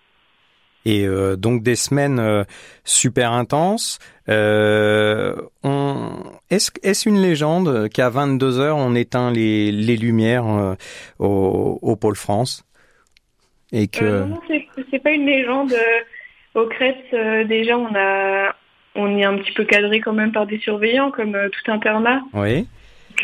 Et 0.86 1.06
euh, 1.06 1.36
donc 1.36 1.64
des 1.64 1.76
semaines 1.76 2.20
euh, 2.20 2.44
super 2.84 3.32
intenses. 3.32 4.00
Euh, 4.30 5.36
Est-ce 6.50 6.72
est 6.84 7.06
une 7.06 7.22
légende 7.22 7.90
qu'à 7.90 8.10
22 8.10 8.60
heures 8.60 8.78
on 8.78 8.96
éteint 8.96 9.32
les, 9.32 9.72
les 9.72 9.98
lumières 9.98 10.76
au, 11.20 11.80
au, 11.82 11.96
pôle 11.96 12.16
France 12.16 12.64
et 13.74 13.88
que 13.88 14.26
non, 14.26 14.40
c'est 14.92 15.00
pas 15.00 15.12
une 15.12 15.26
légende. 15.26 15.74
Au 16.56 16.66
Crêpes, 16.66 17.16
déjà 17.48 17.78
on 17.78 17.96
a 17.96 18.56
on 18.96 19.18
est 19.18 19.24
un 19.24 19.38
petit 19.38 19.54
peu 19.54 19.64
cadré 19.64 20.02
quand 20.02 20.14
même 20.14 20.32
par 20.32 20.46
des 20.46 20.60
surveillants 20.60 21.12
comme 21.12 21.38
tout 21.52 21.72
internat. 21.72 22.22
Oui 22.34 22.68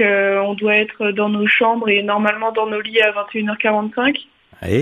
on 0.04 0.54
doit 0.54 0.76
être 0.76 1.12
dans 1.12 1.30
nos 1.30 1.48
chambres 1.48 1.90
et 1.90 2.04
normalement 2.04 2.52
dans 2.52 2.68
nos 2.68 2.82
lits 2.82 3.02
à 3.02 3.12
21h45 3.12 4.28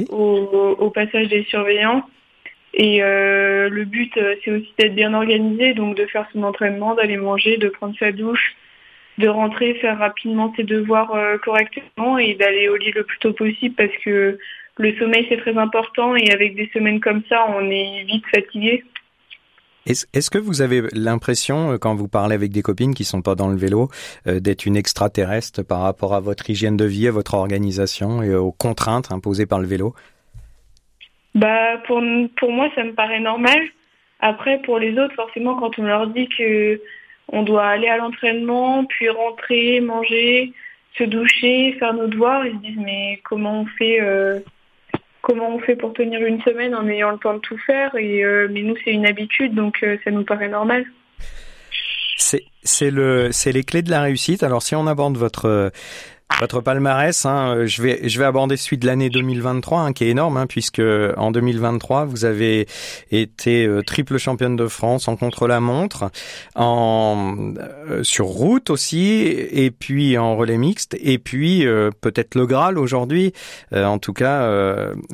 au, 0.10 0.92
passage 0.94 1.28
des 1.28 1.44
surveillants. 1.44 2.04
Et 2.78 3.02
euh, 3.02 3.70
le 3.70 3.86
but, 3.86 4.12
euh, 4.18 4.36
c'est 4.44 4.52
aussi 4.52 4.74
d'être 4.78 4.96
bien 4.96 5.14
organisé, 5.14 5.74
donc 5.74 5.96
de 5.96 6.06
faire 6.08 6.28
son 6.34 6.44
entraînement, 6.44 6.94
d'aller 6.94 7.16
manger, 7.16 7.56
de 7.56 7.70
prendre 7.70 7.96
sa 7.98 8.12
douche, 8.12 8.54
de 9.18 9.30
rentrer, 9.30 9.76
faire 9.76 9.98
rapidement 9.98 10.54
ses 10.58 10.64
devoirs 10.64 11.16
euh, 11.16 11.38
correctement 11.38 12.18
et 12.18 12.36
d'aller 12.36 12.68
au 12.68 12.76
lit 12.76 12.92
le 12.92 13.06
plus 13.06 13.18
tôt 13.20 13.32
possible 13.32 13.76
parce 13.76 13.96
que 14.04 14.38
le 14.78 14.98
sommeil, 14.98 15.26
c'est 15.30 15.38
très 15.38 15.58
important 15.58 16.18
et 16.18 16.30
avec 16.32 16.56
des 16.56 16.70
semaines 16.74 17.00
comme 17.00 17.22
ça, 17.30 17.46
on 17.58 17.70
est 17.72 18.04
vite 18.04 18.26
fatigué. 18.28 18.84
Est-ce 19.86 20.30
que 20.30 20.40
vous 20.40 20.62
avez 20.62 20.82
l'impression, 20.94 21.78
quand 21.78 21.94
vous 21.96 22.08
parlez 22.08 22.34
avec 22.34 22.52
des 22.52 22.64
copines 22.64 22.96
qui 22.96 23.06
sont 23.06 23.22
pas 23.22 23.36
dans 23.36 23.50
le 23.50 23.56
vélo, 23.56 23.90
d'être 24.26 24.66
une 24.66 24.76
extraterrestre 24.76 25.62
par 25.62 25.82
rapport 25.82 26.16
à 26.16 26.20
votre 26.20 26.50
hygiène 26.50 26.76
de 26.76 26.86
vie, 26.86 27.08
à 27.08 27.12
votre 27.12 27.36
organisation 27.36 28.24
et 28.24 28.34
aux 28.34 28.52
contraintes 28.52 29.12
imposées 29.12 29.46
par 29.46 29.60
le 29.60 29.68
vélo? 29.68 29.94
Bah 31.36 31.78
pour 31.86 32.02
pour 32.38 32.52
moi 32.52 32.70
ça 32.76 32.84
me 32.84 32.94
paraît 32.94 33.20
normal. 33.20 33.60
Après 34.20 34.60
pour 34.62 34.80
les 34.80 34.98
autres 34.98 35.14
forcément 35.16 35.56
quand 35.56 35.78
on 35.78 35.84
leur 35.84 36.08
dit 36.08 36.28
que 36.30 36.82
on 37.28 37.44
doit 37.44 37.66
aller 37.66 37.88
à 37.88 37.98
l'entraînement, 37.98 38.86
puis 38.86 39.10
rentrer, 39.10 39.82
manger, 39.82 40.54
se 40.98 41.04
doucher, 41.04 41.76
faire 41.80 41.94
nos 41.94 42.08
devoirs, 42.08 42.46
ils 42.46 42.54
se 42.54 42.62
disent 42.62 42.84
mais 42.84 43.20
comment 43.24 43.62
on 43.62 43.66
fait 43.66 44.00
euh, 44.02 44.40
comment 45.22 45.56
on 45.56 45.60
fait 45.60 45.76
pour 45.76 45.94
tenir 45.94 46.24
une 46.24 46.42
semaine 46.44 46.76
en 46.76 46.88
ayant 46.88 47.12
le 47.12 47.18
temps 47.18 47.34
de 47.34 47.40
tout 47.40 47.58
faire? 47.58 47.96
Et, 47.96 48.24
euh, 48.24 48.48
mais 48.52 48.62
nous, 48.62 48.76
c'est 48.84 48.92
une 48.92 49.08
habitude, 49.08 49.56
donc 49.56 49.78
euh, 49.84 49.98
ça 50.04 50.12
nous 50.12 50.24
paraît 50.24 50.50
normal. 50.50 50.86
C'est 52.18 52.90
le 52.90 53.32
c'est 53.32 53.52
les 53.52 53.64
clés 53.64 53.84
de 53.84 53.92
la 53.92 54.02
réussite. 54.02 54.42
Alors 54.42 54.64
si 54.64 54.74
on 54.74 54.88
aborde 54.88 55.18
votre 55.18 55.72
votre 56.42 56.60
palmarès, 56.60 57.26
hein, 57.26 57.56
euh, 57.56 57.68
je 57.68 57.82
vais 57.82 58.10
je 58.10 58.20
vais 58.20 58.26
aborder 58.26 58.58
celui 58.58 58.78
de 58.78 58.86
l'année 58.86 59.10
2023 59.10 59.80
hein, 59.80 59.94
qui 59.94 60.04
est 60.04 60.10
énorme 60.10 60.36
hein, 60.36 60.48
puisque 60.48 60.82
en 61.18 61.32
2023 61.32 62.06
vous 62.06 62.26
avez 62.26 62.68
été 63.10 63.66
euh, 63.66 63.82
triple 63.84 64.18
championne 64.18 64.58
de 64.58 64.68
France 64.68 65.08
en 65.08 65.16
contre-la-montre, 65.16 66.12
en 66.56 67.54
euh, 67.58 68.04
sur 68.04 68.26
route 68.26 68.70
aussi 68.70 69.22
et 69.22 69.72
puis 69.72 70.18
en 70.18 70.36
relais 70.36 70.58
mixte 70.58 70.98
et 71.00 71.20
puis 71.20 71.66
peut-être 72.02 72.36
le 72.36 72.46
Graal 72.46 72.78
aujourd'hui, 72.78 73.34
en 73.74 74.00
tout 74.00 74.14
cas 74.14 74.50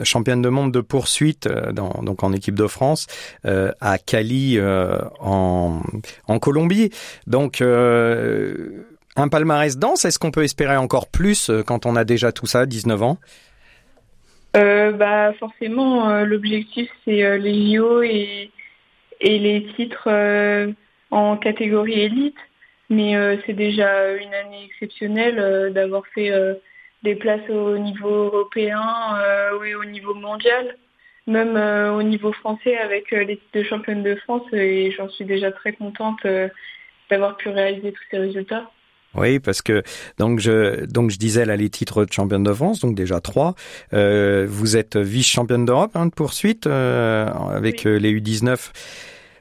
championne 0.03 0.41
de 0.41 0.49
monde 0.49 0.71
de 0.71 0.81
poursuite 0.81 1.47
dans, 1.47 2.01
donc 2.01 2.23
en 2.23 2.33
équipe 2.33 2.55
de 2.55 2.67
France 2.67 3.07
à 3.43 3.97
Cali 3.97 4.59
en 5.19 5.81
en 6.27 6.39
Colombie. 6.39 6.89
Donc 7.27 7.61
un 9.15 9.27
palmarès 9.27 9.77
dense, 9.77 10.05
est-ce 10.05 10.19
qu'on 10.19 10.31
peut 10.31 10.43
espérer 10.43 10.77
encore 10.77 11.07
plus 11.09 11.49
euh, 11.49 11.63
quand 11.63 11.85
on 11.85 11.95
a 11.95 12.03
déjà 12.03 12.31
tout 12.31 12.45
ça, 12.45 12.65
19 12.65 13.03
ans? 13.03 13.17
Euh, 14.57 14.91
bah 14.91 15.33
forcément, 15.39 16.09
euh, 16.09 16.25
l'objectif 16.25 16.89
c'est 17.05 17.37
les 17.39 17.75
JO 17.75 18.01
et, 18.03 18.51
et 19.21 19.39
les 19.39 19.65
titres 19.75 20.09
en 21.09 21.37
catégorie 21.37 22.01
élite. 22.01 22.37
Mais 22.89 23.15
c'est 23.45 23.53
déjà 23.53 24.11
une 24.15 24.33
année 24.33 24.65
exceptionnelle 24.65 25.71
d'avoir 25.71 26.05
fait 26.07 26.29
des 27.03 27.15
places 27.15 27.49
au 27.49 27.77
niveau 27.77 28.09
européen 28.09 28.81
oui, 29.61 29.73
au 29.75 29.85
niveau 29.85 30.13
mondial, 30.13 30.75
même 31.25 31.55
au 31.55 32.03
niveau 32.03 32.33
français 32.33 32.75
avec 32.77 33.11
les 33.11 33.37
titres 33.37 33.59
de 33.59 33.63
championne 33.63 34.03
de 34.03 34.15
France. 34.15 34.43
Et 34.51 34.91
j'en 34.91 35.07
suis 35.07 35.23
déjà 35.23 35.53
très 35.53 35.71
contente 35.71 36.19
d'avoir 37.09 37.37
pu 37.37 37.47
réaliser 37.47 37.93
tous 37.93 38.03
ces 38.11 38.17
résultats. 38.17 38.69
Oui, 39.15 39.39
parce 39.39 39.61
que 39.61 39.83
donc 40.17 40.39
je 40.39 40.85
donc 40.85 41.11
je 41.11 41.17
disais 41.17 41.43
là 41.43 41.57
les 41.57 41.69
titres 41.69 42.05
de 42.05 42.13
championne 42.13 42.43
de 42.43 42.53
France, 42.53 42.79
donc 42.79 42.95
déjà 42.95 43.19
trois. 43.19 43.55
Euh, 43.93 44.45
vous 44.49 44.77
êtes 44.77 44.95
vice-championne 44.95 45.65
d'Europe 45.65 45.91
hein, 45.95 46.05
de 46.05 46.11
poursuite 46.11 46.65
euh, 46.65 47.27
avec 47.27 47.85
euh, 47.85 47.97
les 47.97 48.13
U19. 48.13 48.71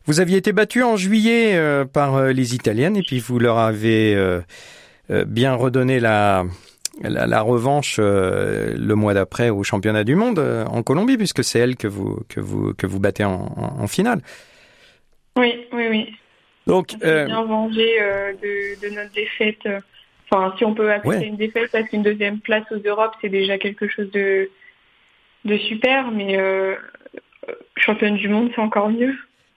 Vous 0.06 0.18
aviez 0.18 0.38
été 0.38 0.52
battue 0.52 0.82
en 0.82 0.96
juillet 0.96 1.52
euh, 1.54 1.84
par 1.84 2.24
les 2.24 2.54
Italiennes 2.56 2.96
et 2.96 3.02
puis 3.02 3.20
vous 3.20 3.38
leur 3.38 3.58
avez 3.58 4.40
bien 5.26 5.54
redonné 5.54 6.00
la 6.00 6.44
la, 7.02 7.26
la 7.26 7.40
revanche 7.40 7.98
le 7.98 8.94
mois 8.94 9.14
d'après 9.14 9.50
au 9.50 9.62
championnat 9.62 10.02
du 10.02 10.16
monde 10.16 10.38
en 10.38 10.82
Colombie 10.82 11.16
puisque 11.16 11.44
c'est 11.44 11.60
elle 11.60 11.76
que 11.76 11.86
vous 11.86 12.18
que 12.28 12.40
vous 12.40 12.74
que 12.74 12.88
vous 12.88 12.98
battez 12.98 13.24
en, 13.24 13.52
en, 13.56 13.82
en 13.82 13.86
finale. 13.86 14.20
Oui, 15.36 15.54
oui, 15.72 15.86
oui. 15.88 16.08
Donc, 16.70 16.94
on 17.02 17.04
euh, 17.04 17.26
bien 17.26 17.44
venger 17.44 18.00
euh, 18.00 18.32
de, 18.80 18.94
notre 18.94 19.10
défaite. 19.10 19.58
Euh, 19.66 19.80
enfin, 20.30 20.54
si 20.56 20.64
on 20.64 20.72
peut 20.72 20.92
appeler 20.92 21.26
une 21.26 21.36
défaite, 21.36 21.68
parce 21.72 21.88
qu'une 21.88 22.04
deuxième 22.04 22.38
place 22.38 22.62
aux 22.70 22.78
Europes, 22.78 23.16
c'est 23.20 23.28
déjà 23.28 23.58
quelque 23.58 23.88
chose 23.88 24.08
de, 24.12 24.48
de 25.44 25.58
super, 25.58 26.12
mais 26.12 26.38
championne 27.76 28.14
du 28.14 28.28
monde, 28.28 28.50
c'est 28.54 28.60
encore 28.60 28.88
mieux. 28.88 29.16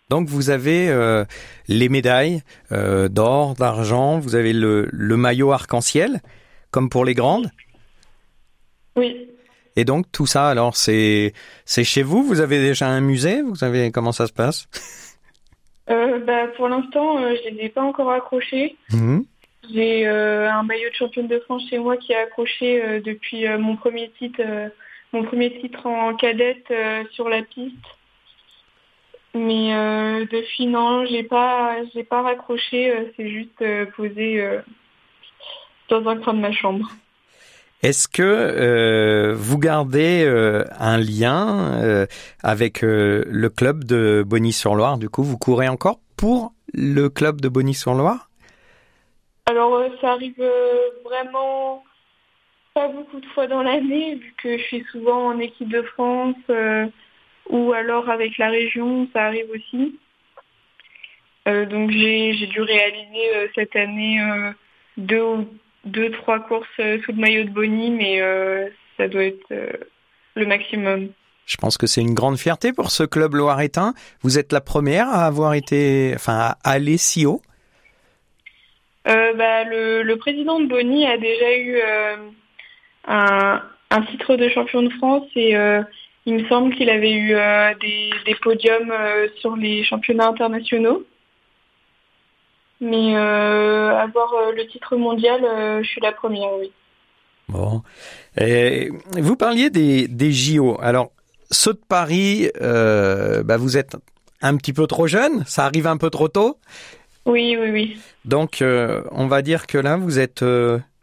Donc 0.10 0.28
vous 0.28 0.50
avez 0.50 0.92
les 1.68 1.88
médailles 1.88 2.42
d'or, 2.72 3.54
d'argent, 3.54 4.18
vous 4.18 4.34
avez 4.34 4.54
le, 4.54 4.90
le 4.92 5.16
maillot 5.16 5.52
arc-en-ciel, 5.52 6.20
comme 6.72 6.90
pour 6.90 7.06
les 7.06 7.14
grandes. 7.14 7.52
Oui. 8.96 9.28
Et 9.76 9.86
donc 9.86 10.12
tout 10.12 10.26
ça, 10.26 10.50
alors 10.50 10.76
c'est 10.76 11.34
chez 11.66 12.02
vous? 12.02 12.24
Vous 12.24 12.40
avez 12.42 12.60
déjà 12.60 12.88
un 12.88 13.02
musée? 13.02 13.44
Vous 13.44 13.56
savez 13.56 13.92
comment 13.92 14.12
ça 14.12 14.26
se 14.26 14.34
passe? 14.34 14.68
euh, 14.74 15.13
bah, 15.88 16.48
Pour 16.56 16.70
l'instant, 16.70 17.18
euh, 17.18 17.36
je 17.44 17.50
ne 17.50 17.58
les 17.58 17.66
ai 17.66 17.70
pas 17.70 17.84
encore 17.84 18.12
accrochés. 18.12 18.76
Mhm. 18.92 19.26
J'ai 19.74 20.08
euh, 20.08 20.52
un 20.52 20.64
maillot 20.64 20.90
de 20.90 20.96
championne 20.96 21.28
de 21.28 21.40
France 21.40 21.64
chez 21.70 21.78
moi 21.78 21.96
qui 21.96 22.12
est 22.12 22.18
accroché 22.18 22.84
euh, 22.84 23.00
depuis 23.00 23.48
mon 23.58 23.78
premier 23.78 24.10
titre, 24.20 24.42
mon 25.14 25.24
premier 25.24 25.58
titre 25.62 25.86
en 25.86 26.14
cadette 26.16 26.74
sur 27.12 27.30
la 27.30 27.44
piste. 27.44 27.76
Mais 29.34 29.72
depuis 30.32 30.68
non, 30.68 31.06
j'ai 31.06 31.24
pas, 31.24 31.78
j'ai 31.94 32.04
pas 32.04 32.22
raccroché. 32.22 33.12
c'est 33.16 33.30
juste 33.30 33.64
posé 33.96 34.60
dans 35.90 36.08
un 36.08 36.18
coin 36.18 36.34
de 36.34 36.40
ma 36.40 36.52
chambre. 36.52 36.88
Est-ce 37.84 38.08
que 38.08 38.24
euh, 38.24 39.34
vous 39.36 39.58
gardez 39.58 40.24
euh, 40.24 40.64
un 40.80 40.98
lien 40.98 41.82
euh, 41.84 42.06
avec 42.42 42.80
le 42.82 43.50
club 43.50 43.84
de 43.84 44.24
Bonny-sur-Loire 44.26 44.98
Du 44.98 45.10
coup, 45.10 45.22
vous 45.22 45.38
courez 45.38 45.68
encore 45.68 46.00
pour 46.16 46.54
le 46.74 47.10
club 47.10 47.42
de 47.42 47.50
Bonny-sur-Loire 47.50 48.30
Alors, 49.48 49.84
ça 50.00 50.14
arrive 50.14 50.42
vraiment 51.04 51.84
pas 52.74 52.88
beaucoup 52.88 53.20
de 53.20 53.26
fois 53.28 53.48
dans 53.48 53.62
l'année, 53.62 54.16
vu 54.16 54.34
que 54.42 54.58
je 54.58 54.64
suis 54.64 54.86
souvent 54.90 55.28
en 55.28 55.40
équipe 55.40 55.70
de 55.70 55.82
France 55.82 56.38
ou 57.50 57.74
alors 57.74 58.10
avec 58.10 58.38
la 58.38 58.50
région, 58.50 59.10
ça 59.12 59.26
arrive 59.26 59.48
aussi. 59.54 60.00
donc 61.46 61.92
j'ai 61.92 62.48
dû 62.48 62.62
réaliser 62.62 63.52
cette 63.54 63.76
année 63.76 64.22
deux 64.96 65.22
ou 65.22 65.48
deux, 65.86 66.12
trois 66.12 66.40
courses 66.40 66.68
sous 66.76 67.12
le 67.12 67.18
maillot 67.20 67.44
de 67.44 67.50
Bonny, 67.50 67.92
mais 67.92 68.22
ça 68.98 69.08
doit 69.08 69.26
être 69.26 69.54
le 70.36 70.46
maximum. 70.46 71.10
Je 71.46 71.58
pense 71.58 71.78
que 71.78 71.88
c'est 71.88 72.02
une 72.02 72.14
grande 72.14 72.38
fierté 72.38 72.72
pour 72.72 72.90
ce 72.90 73.04
club 73.04 73.36
loiretain. 73.36 73.94
Vous 74.22 74.40
êtes 74.40 74.54
la 74.54 74.62
première 74.62 75.10
à 75.10 75.26
avoir 75.26 75.54
été, 75.54 76.14
enfin, 76.16 76.56
à 76.64 76.72
aller 76.72 76.98
si 76.98 77.26
haut. 77.26 77.42
bah, 79.06 79.64
le, 79.66 80.04
le, 80.04 80.16
président 80.18 80.60
de 80.60 80.68
Bonny 80.68 81.06
a 81.06 81.18
déjà 81.18 81.58
eu 81.58 81.82
un, 83.08 83.62
un, 83.90 84.02
titre 84.04 84.38
de 84.38 84.48
champion 84.48 84.84
de 84.84 84.90
France 84.90 85.28
et 85.36 85.58
il 86.26 86.36
me 86.36 86.48
semble 86.48 86.74
qu'il 86.76 86.90
avait 86.90 87.12
eu 87.12 87.34
euh, 87.34 87.74
des, 87.82 88.36
podiums 88.42 88.92
euh, 88.92 89.28
sur 89.40 89.56
les 89.56 89.84
championnats 89.84 90.30
internationaux. 90.30 91.04
Mais 92.84 93.16
euh, 93.16 93.98
avoir 93.98 94.52
le 94.56 94.68
titre 94.68 94.96
mondial, 94.98 95.42
je 95.82 95.88
suis 95.88 96.02
la 96.02 96.12
première, 96.12 96.50
oui. 96.60 96.72
Bon. 97.50 97.82
Et 98.38 98.90
vous 99.18 99.36
parliez 99.36 99.70
des, 99.70 100.08
des 100.08 100.32
JO. 100.32 100.78
Alors, 100.82 101.12
ceux 101.50 101.74
de 101.74 101.82
Paris, 101.88 102.50
bah 102.60 103.58
vous 103.58 103.78
êtes 103.78 103.96
un 104.42 104.58
petit 104.58 104.74
peu 104.74 104.88
trop 104.88 105.08
jeune, 105.08 105.44
ça 105.46 105.66
arrive 105.66 105.88
un 105.88 105.98
peu 105.98 106.10
trop 106.10 106.28
tôt. 106.28 106.58
Oui, 107.26 107.56
oui, 107.60 107.70
oui. 107.72 107.98
Donc, 108.26 108.62
on 108.62 109.28
va 109.28 109.42
dire 109.42 109.68
que 109.68 109.78
là, 109.78 109.96
vous 109.98 110.20
êtes 110.20 110.44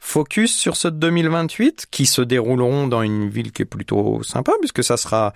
focus 0.00 0.56
sur 0.56 0.76
ce 0.76 0.88
2028 0.88 1.86
qui 1.90 2.06
se 2.06 2.22
dérouleront 2.22 2.88
dans 2.88 3.02
une 3.02 3.28
ville 3.28 3.52
qui 3.52 3.62
est 3.62 3.66
plutôt 3.66 4.22
sympa 4.22 4.52
puisque 4.60 4.82
ça 4.82 4.96
sera 4.96 5.32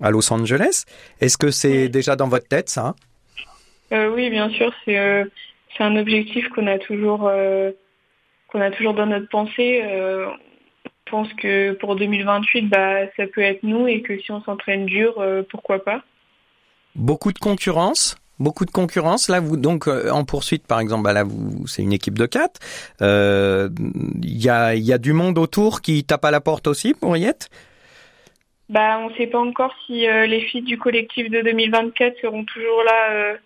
à 0.00 0.10
Los 0.10 0.30
Angeles. 0.32 0.84
Est-ce 1.20 1.38
que 1.38 1.50
c'est 1.50 1.88
déjà 1.88 2.16
dans 2.16 2.28
votre 2.28 2.48
tête 2.48 2.68
ça? 2.68 2.94
Euh, 3.92 4.12
Oui, 4.14 4.28
bien 4.28 4.50
sûr, 4.50 4.72
c'est 4.84 4.98
euh, 4.98 5.24
c'est 5.76 5.84
un 5.84 5.96
objectif 5.96 6.48
qu'on 6.50 6.66
a 6.66 6.78
toujours 6.78 7.28
euh, 7.28 7.72
qu'on 8.48 8.60
a 8.60 8.70
toujours 8.70 8.94
dans 8.94 9.06
notre 9.06 9.28
pensée. 9.28 9.82
Euh, 9.84 10.28
on 10.86 11.10
pense 11.10 11.32
que 11.34 11.72
pour 11.72 11.96
2028, 11.96 12.68
bah 12.68 13.06
ça 13.16 13.26
peut 13.26 13.42
être 13.42 13.62
nous 13.62 13.86
et 13.86 14.00
que 14.00 14.18
si 14.18 14.30
on 14.30 14.42
s'entraîne 14.42 14.86
dur, 14.86 15.18
euh, 15.18 15.42
pourquoi 15.48 15.84
pas. 15.84 16.02
Beaucoup 16.94 17.32
de 17.32 17.38
concurrence 17.38 18.16
beaucoup 18.42 18.64
de 18.64 18.70
concurrence. 18.70 19.28
Là, 19.28 19.40
vous 19.40 19.56
donc 19.56 19.88
euh, 19.88 20.10
en 20.10 20.24
poursuite, 20.24 20.66
par 20.66 20.80
exemple, 20.80 21.04
bah 21.04 21.12
là, 21.12 21.24
vous, 21.24 21.66
c'est 21.66 21.82
une 21.82 21.92
équipe 21.92 22.18
de 22.18 22.26
quatre. 22.26 22.60
Il 23.00 23.06
euh, 23.06 23.68
y 24.22 24.48
a, 24.48 24.74
y 24.74 24.92
a 24.92 24.98
du 24.98 25.12
monde 25.12 25.38
autour 25.38 25.80
qui 25.80 26.04
tape 26.04 26.24
à 26.24 26.30
la 26.30 26.40
porte 26.40 26.66
aussi 26.66 26.92
pour 26.92 27.16
y 27.16 27.24
être. 27.24 27.48
Bah, 28.68 28.98
on 29.00 29.10
ne 29.10 29.14
sait 29.14 29.26
pas 29.26 29.40
encore 29.40 29.74
si 29.86 30.06
euh, 30.06 30.26
les 30.26 30.40
filles 30.40 30.62
du 30.62 30.78
collectif 30.78 31.30
de 31.30 31.40
2024 31.42 32.20
seront 32.20 32.44
toujours 32.44 32.82
là 32.84 33.36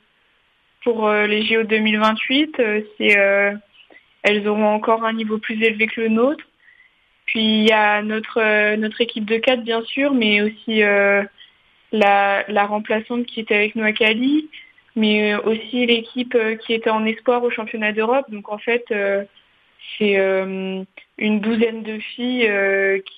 pour 0.87 1.11
les 1.11 1.43
JO 1.45 1.65
2028. 1.65 2.63
si 2.97 3.09
elles 4.23 4.49
auront 4.49 4.69
encore 4.69 5.05
un 5.05 5.13
niveau 5.13 5.39
plus 5.39 5.61
élevé 5.63 5.87
que 5.87 6.01
le 6.01 6.09
nôtre. 6.09 6.45
Puis 7.27 7.41
il 7.41 7.69
y 7.69 7.73
a 7.73 8.03
notre 8.03 9.01
équipe 9.01 9.25
de 9.25 9.37
quatre 9.39 9.63
bien 9.63 9.83
sûr, 9.83 10.15
mais 10.15 10.43
aussi 10.43 10.81
la, 11.93 12.45
la 12.49 12.67
remplaçante 12.67 13.27
qui 13.27 13.41
était 13.41 13.57
avec 13.57 13.75
nous 13.75 13.85
à 13.85 13.93
Cali 13.93 14.49
mais 14.97 15.35
euh, 15.35 15.41
aussi 15.43 15.87
l'équipe 15.87 16.35
euh, 16.35 16.57
qui 16.57 16.73
était 16.73 16.91
en 16.91 17.05
espoir 17.05 17.45
au 17.45 17.51
championnat 17.51 17.93
d'Europe. 17.93 18.29
Donc 18.31 18.51
en 18.51 18.59
fait, 18.59 18.85
euh, 18.91 19.25
c'est 19.99 20.17
une 20.17 21.41
douzaine 21.41 21.83
de 21.83 21.99
filles 21.99 22.51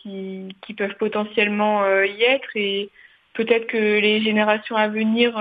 qui, 0.02 0.74
peuvent 0.76 0.96
potentiellement 0.98 1.82
y 2.04 2.22
être 2.22 2.50
et 2.56 2.90
peut-être 3.32 3.66
que 3.66 3.98
les 3.98 4.20
générations 4.20 4.76
à 4.76 4.86
venir 4.88 5.32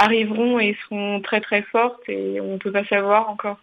arriveront 0.00 0.58
et 0.58 0.76
seront 0.84 1.20
très 1.20 1.40
très 1.40 1.62
fortes 1.62 2.08
et 2.08 2.40
on 2.40 2.54
ne 2.54 2.58
peut 2.58 2.72
pas 2.72 2.84
savoir 2.86 3.28
encore. 3.28 3.58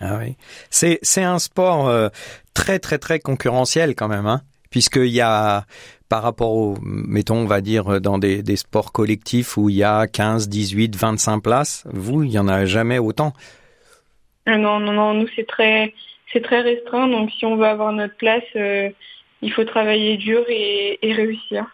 Ah 0.00 0.18
oui, 0.18 0.36
c'est 0.70 0.98
c'est 1.02 1.22
un 1.22 1.38
sport 1.38 2.10
très 2.52 2.78
très 2.78 2.98
très 2.98 3.18
concurrentiel 3.18 3.94
quand 3.94 4.08
même, 4.08 4.26
hein, 4.26 4.42
puisqu'il 4.70 5.06
y 5.06 5.22
a 5.22 5.64
par 6.08 6.22
rapport 6.22 6.52
au, 6.52 6.76
mettons, 6.82 7.36
on 7.36 7.46
va 7.46 7.60
dire, 7.60 8.00
dans 8.00 8.18
des, 8.18 8.42
des, 8.42 8.56
sports 8.56 8.92
collectifs 8.92 9.56
où 9.56 9.68
il 9.68 9.76
y 9.76 9.84
a 9.84 10.06
15, 10.06 10.48
18, 10.48 10.96
25 10.96 11.40
places, 11.40 11.84
vous, 11.92 12.22
il 12.22 12.30
y 12.30 12.38
en 12.38 12.48
a 12.48 12.64
jamais 12.64 12.98
autant. 12.98 13.32
Ah 14.46 14.56
non, 14.56 14.78
non, 14.78 14.92
non, 14.92 15.14
nous 15.14 15.26
c'est 15.34 15.46
très, 15.46 15.92
c'est 16.32 16.42
très 16.42 16.60
restreint. 16.60 17.08
Donc 17.08 17.30
si 17.32 17.44
on 17.44 17.56
veut 17.56 17.66
avoir 17.66 17.92
notre 17.92 18.16
place, 18.16 18.44
euh, 18.54 18.90
il 19.42 19.52
faut 19.52 19.64
travailler 19.64 20.16
dur 20.16 20.44
et, 20.48 20.98
et 21.02 21.12
réussir. 21.12 21.66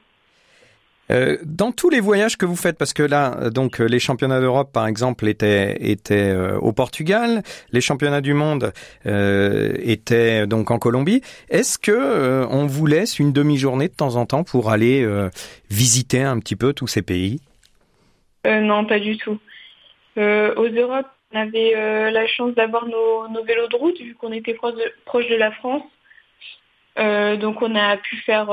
Euh, 1.12 1.36
dans 1.44 1.72
tous 1.72 1.90
les 1.90 2.00
voyages 2.00 2.36
que 2.36 2.46
vous 2.46 2.56
faites, 2.56 2.78
parce 2.78 2.92
que 2.92 3.02
là, 3.02 3.36
euh, 3.38 3.50
donc 3.50 3.78
les 3.78 3.98
championnats 3.98 4.40
d'Europe, 4.40 4.72
par 4.72 4.86
exemple, 4.86 5.28
étaient 5.28 5.76
étaient 5.80 6.30
euh, 6.30 6.58
au 6.58 6.72
Portugal, 6.72 7.42
les 7.72 7.80
championnats 7.80 8.20
du 8.20 8.34
monde 8.34 8.72
euh, 9.06 9.74
étaient 9.82 10.46
donc 10.46 10.70
en 10.70 10.78
Colombie. 10.78 11.20
Est-ce 11.50 11.78
que 11.78 12.46
on 12.50 12.66
vous 12.66 12.86
laisse 12.86 13.18
une 13.18 13.32
demi-journée 13.32 13.88
de 13.88 13.94
temps 13.94 14.16
en 14.16 14.26
temps 14.26 14.44
pour 14.44 14.70
aller 14.70 15.06
visiter 15.70 16.22
un 16.22 16.38
petit 16.38 16.56
peu 16.56 16.72
tous 16.72 16.86
ces 16.86 17.02
pays? 17.02 17.40
Non, 18.44 18.84
pas 18.84 18.98
du 18.98 19.16
tout. 19.16 19.38
aux 20.16 20.20
Europes, 20.20 21.08
on 21.32 21.38
avait 21.38 22.10
la 22.10 22.26
chance 22.26 22.54
d'avoir 22.54 22.86
nos, 22.86 23.44
vélos 23.44 23.68
de 23.68 23.76
route 23.76 23.98
vu 24.00 24.14
qu'on 24.14 24.32
était 24.32 24.54
proche 24.54 25.28
de 25.28 25.36
la 25.36 25.52
France. 25.52 25.82
donc 26.96 27.62
on 27.62 27.74
a 27.74 27.96
pu 27.96 28.16
faire 28.16 28.48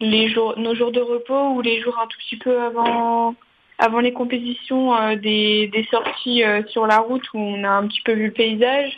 les 0.00 0.28
jours, 0.30 0.58
nos 0.58 0.74
jours 0.74 0.92
de 0.92 1.00
repos 1.00 1.50
ou 1.50 1.60
les 1.60 1.80
jours 1.80 1.98
un 1.98 2.06
tout 2.06 2.18
petit 2.18 2.36
peu 2.36 2.60
avant, 2.60 3.34
avant 3.78 4.00
les 4.00 4.12
compétitions, 4.12 4.94
euh, 4.96 5.16
des, 5.16 5.68
des, 5.68 5.84
sorties 5.84 6.42
euh, 6.42 6.62
sur 6.68 6.86
la 6.86 6.98
route 6.98 7.26
où 7.34 7.38
on 7.38 7.64
a 7.64 7.70
un 7.70 7.86
petit 7.86 8.00
peu 8.02 8.12
vu 8.12 8.26
le 8.26 8.32
paysage. 8.32 8.96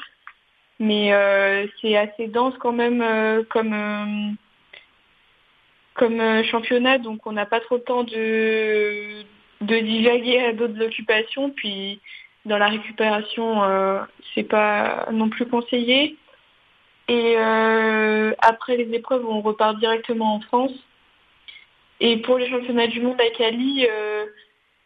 Mais 0.78 1.12
euh, 1.12 1.66
c'est 1.80 1.96
assez 1.96 2.28
dense 2.28 2.54
quand 2.58 2.72
même 2.72 3.04
comme, 3.50 4.36
comme 5.94 6.44
championnat, 6.44 6.98
donc 6.98 7.24
on 7.26 7.32
n'a 7.32 7.46
pas 7.46 7.60
trop 7.60 7.76
le 7.76 7.82
temps 7.82 8.02
de, 8.02 9.22
de 9.60 9.78
divaguer 9.78 10.40
à 10.40 10.52
d'autres 10.52 10.82
occupations. 10.84 11.50
Puis 11.50 12.00
dans 12.46 12.58
la 12.58 12.66
récupération, 12.66 13.62
c'est 14.34 14.42
pas 14.42 15.06
non 15.12 15.28
plus 15.28 15.46
conseillé. 15.46 16.16
Et 17.06 17.36
après 17.36 18.76
les 18.76 18.92
épreuves, 18.92 19.24
on 19.24 19.40
repart 19.40 19.78
directement 19.78 20.34
en 20.34 20.40
France. 20.40 20.72
Et 22.04 22.16
pour 22.16 22.36
les 22.36 22.50
championnats 22.50 22.88
du 22.88 23.00
monde 23.00 23.20
à 23.20 23.30
Cali, 23.30 23.86
euh, 23.88 24.26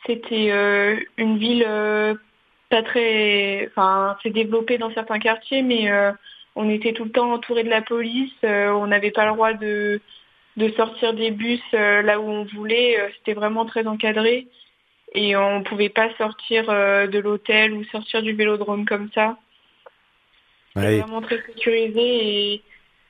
c'était 0.04 0.50
euh, 0.50 1.00
une 1.16 1.38
ville 1.38 1.64
euh, 1.66 2.14
pas 2.68 2.82
très, 2.82 3.66
enfin, 3.68 4.18
c'est 4.22 4.28
développé 4.28 4.76
dans 4.76 4.92
certains 4.92 5.18
quartiers, 5.18 5.62
mais 5.62 5.90
on 6.56 6.68
était 6.68 6.92
tout 6.92 7.04
le 7.04 7.10
temps 7.10 7.32
entouré 7.32 7.64
de 7.64 7.70
la 7.70 7.80
police. 7.80 8.34
on 8.42 8.86
n'avait 8.86 9.12
pas 9.12 9.24
le 9.24 9.32
droit 9.32 9.54
de 9.54 10.00
de 10.58 10.70
sortir 10.70 11.12
des 11.12 11.30
bus 11.30 11.60
là 11.72 12.18
où 12.20 12.28
on 12.28 12.44
voulait. 12.44 12.98
C'était 13.16 13.34
vraiment 13.34 13.64
très 13.64 13.86
encadré 13.86 14.48
et 15.14 15.36
on 15.36 15.62
pouvait 15.62 15.90
pas 15.90 16.10
sortir 16.18 16.66
de 16.66 17.18
l'hôtel 17.18 17.72
ou 17.72 17.84
sortir 17.84 18.20
du 18.22 18.32
vélodrome 18.32 18.84
comme 18.84 19.08
ça. 19.14 19.38
C'était 20.74 20.98
vraiment 21.00 21.22
très 21.22 21.40
sécurisé 21.42 22.52
et 22.52 22.62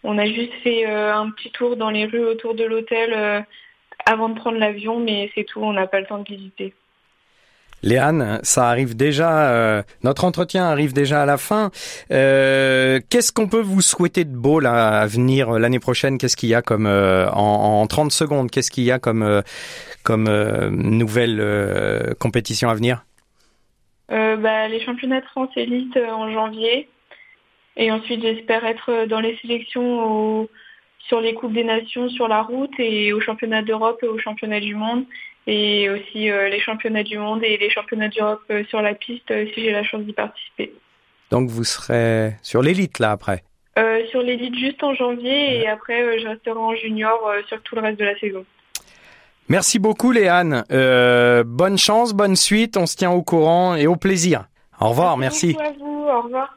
on 0.04 0.18
a 0.18 0.26
juste 0.26 0.54
fait 0.62 0.84
un 0.84 1.30
petit 1.30 1.50
tour 1.50 1.76
dans 1.76 1.90
les 1.90 2.04
rues 2.04 2.26
autour 2.26 2.54
de 2.54 2.64
l'hôtel 2.64 3.46
avant 4.06 4.28
de 4.28 4.38
prendre 4.38 4.58
l'avion, 4.58 5.00
mais 5.00 5.30
c'est 5.34 5.44
tout, 5.44 5.60
on 5.60 5.72
n'a 5.72 5.86
pas 5.86 6.00
le 6.00 6.06
temps 6.06 6.18
de 6.18 6.28
visiter. 6.28 6.72
Léane, 7.82 8.40
ça 8.42 8.68
arrive 8.68 8.96
déjà, 8.96 9.50
euh, 9.50 9.82
notre 10.02 10.24
entretien 10.24 10.64
arrive 10.64 10.92
déjà 10.92 11.22
à 11.22 11.26
la 11.26 11.36
fin. 11.36 11.70
Euh, 12.10 13.00
Qu'est-ce 13.10 13.32
qu'on 13.32 13.48
peut 13.48 13.60
vous 13.60 13.82
souhaiter 13.82 14.24
de 14.24 14.34
beau 14.34 14.60
là, 14.60 15.00
à 15.00 15.06
venir 15.06 15.50
euh, 15.50 15.58
l'année 15.58 15.78
prochaine? 15.78 16.18
Qu'est-ce 16.18 16.36
qu'il 16.36 16.48
y 16.48 16.54
a 16.54 16.62
comme 16.62 16.86
euh, 16.86 17.28
en, 17.30 17.82
en, 17.82 17.86
30 17.86 18.10
secondes? 18.10 18.50
Qu'est-ce 18.50 18.70
qu'il 18.70 18.84
y 18.84 18.90
a 18.90 18.98
comme 18.98 19.42
comme 20.02 20.28
nouvelle 20.70 22.14
compétition 22.18 22.70
à 22.70 22.74
venir? 22.74 23.04
Bah, 24.08 24.68
Les 24.68 24.80
championnats 24.84 25.20
de 25.20 25.26
France 25.26 25.50
élite 25.56 25.96
en 25.96 26.32
janvier, 26.32 26.88
et 27.76 27.90
ensuite 27.90 28.22
j'espère 28.22 28.64
être 28.64 29.06
dans 29.06 29.20
les 29.20 29.36
sélections 29.38 30.42
au 30.42 30.50
sur 31.08 31.20
les 31.20 31.34
Coupes 31.34 31.52
des 31.52 31.64
Nations 31.64 32.08
sur 32.08 32.28
la 32.28 32.42
route 32.42 32.72
et 32.78 33.12
aux 33.12 33.20
championnats 33.20 33.62
d'Europe 33.62 33.98
et 34.02 34.06
aux 34.06 34.18
championnats 34.18 34.60
du 34.60 34.74
monde 34.74 35.04
et 35.46 35.88
aussi 35.90 36.30
euh, 36.30 36.48
les 36.48 36.60
championnats 36.60 37.04
du 37.04 37.18
monde 37.18 37.42
et 37.44 37.56
les 37.56 37.70
championnats 37.70 38.08
d'Europe 38.08 38.42
euh, 38.50 38.64
sur 38.68 38.82
la 38.82 38.94
piste 38.94 39.30
euh, 39.30 39.46
si 39.54 39.62
j'ai 39.62 39.72
la 39.72 39.84
chance 39.84 40.02
d'y 40.02 40.12
participer. 40.12 40.72
Donc 41.30 41.48
vous 41.48 41.64
serez 41.64 42.34
sur 42.42 42.62
l'élite 42.62 42.98
là 42.98 43.12
après? 43.12 43.42
Sur 44.10 44.22
l'élite 44.22 44.54
juste 44.54 44.82
en 44.82 44.94
janvier 44.94 45.60
et 45.60 45.68
après 45.68 46.18
je 46.18 46.26
resterai 46.28 46.58
en 46.58 46.74
junior 46.74 47.30
sur 47.46 47.60
tout 47.62 47.74
le 47.74 47.82
reste 47.82 47.98
de 47.98 48.04
la 48.04 48.18
saison. 48.18 48.44
Merci 49.48 49.78
beaucoup 49.78 50.12
Léane. 50.12 50.64
bonne 51.44 51.76
chance, 51.76 52.14
bonne 52.14 52.36
suite, 52.36 52.78
on 52.78 52.86
se 52.86 52.96
tient 52.96 53.10
au 53.10 53.22
courant 53.22 53.74
et 53.74 53.86
au 53.86 53.96
plaisir. 53.96 54.46
Au 54.80 54.88
revoir, 54.88 55.18
merci. 55.18 55.56
merci. 55.58 55.74
à 55.74 55.78
vous, 55.78 56.06
au 56.08 56.22
revoir. 56.22 56.55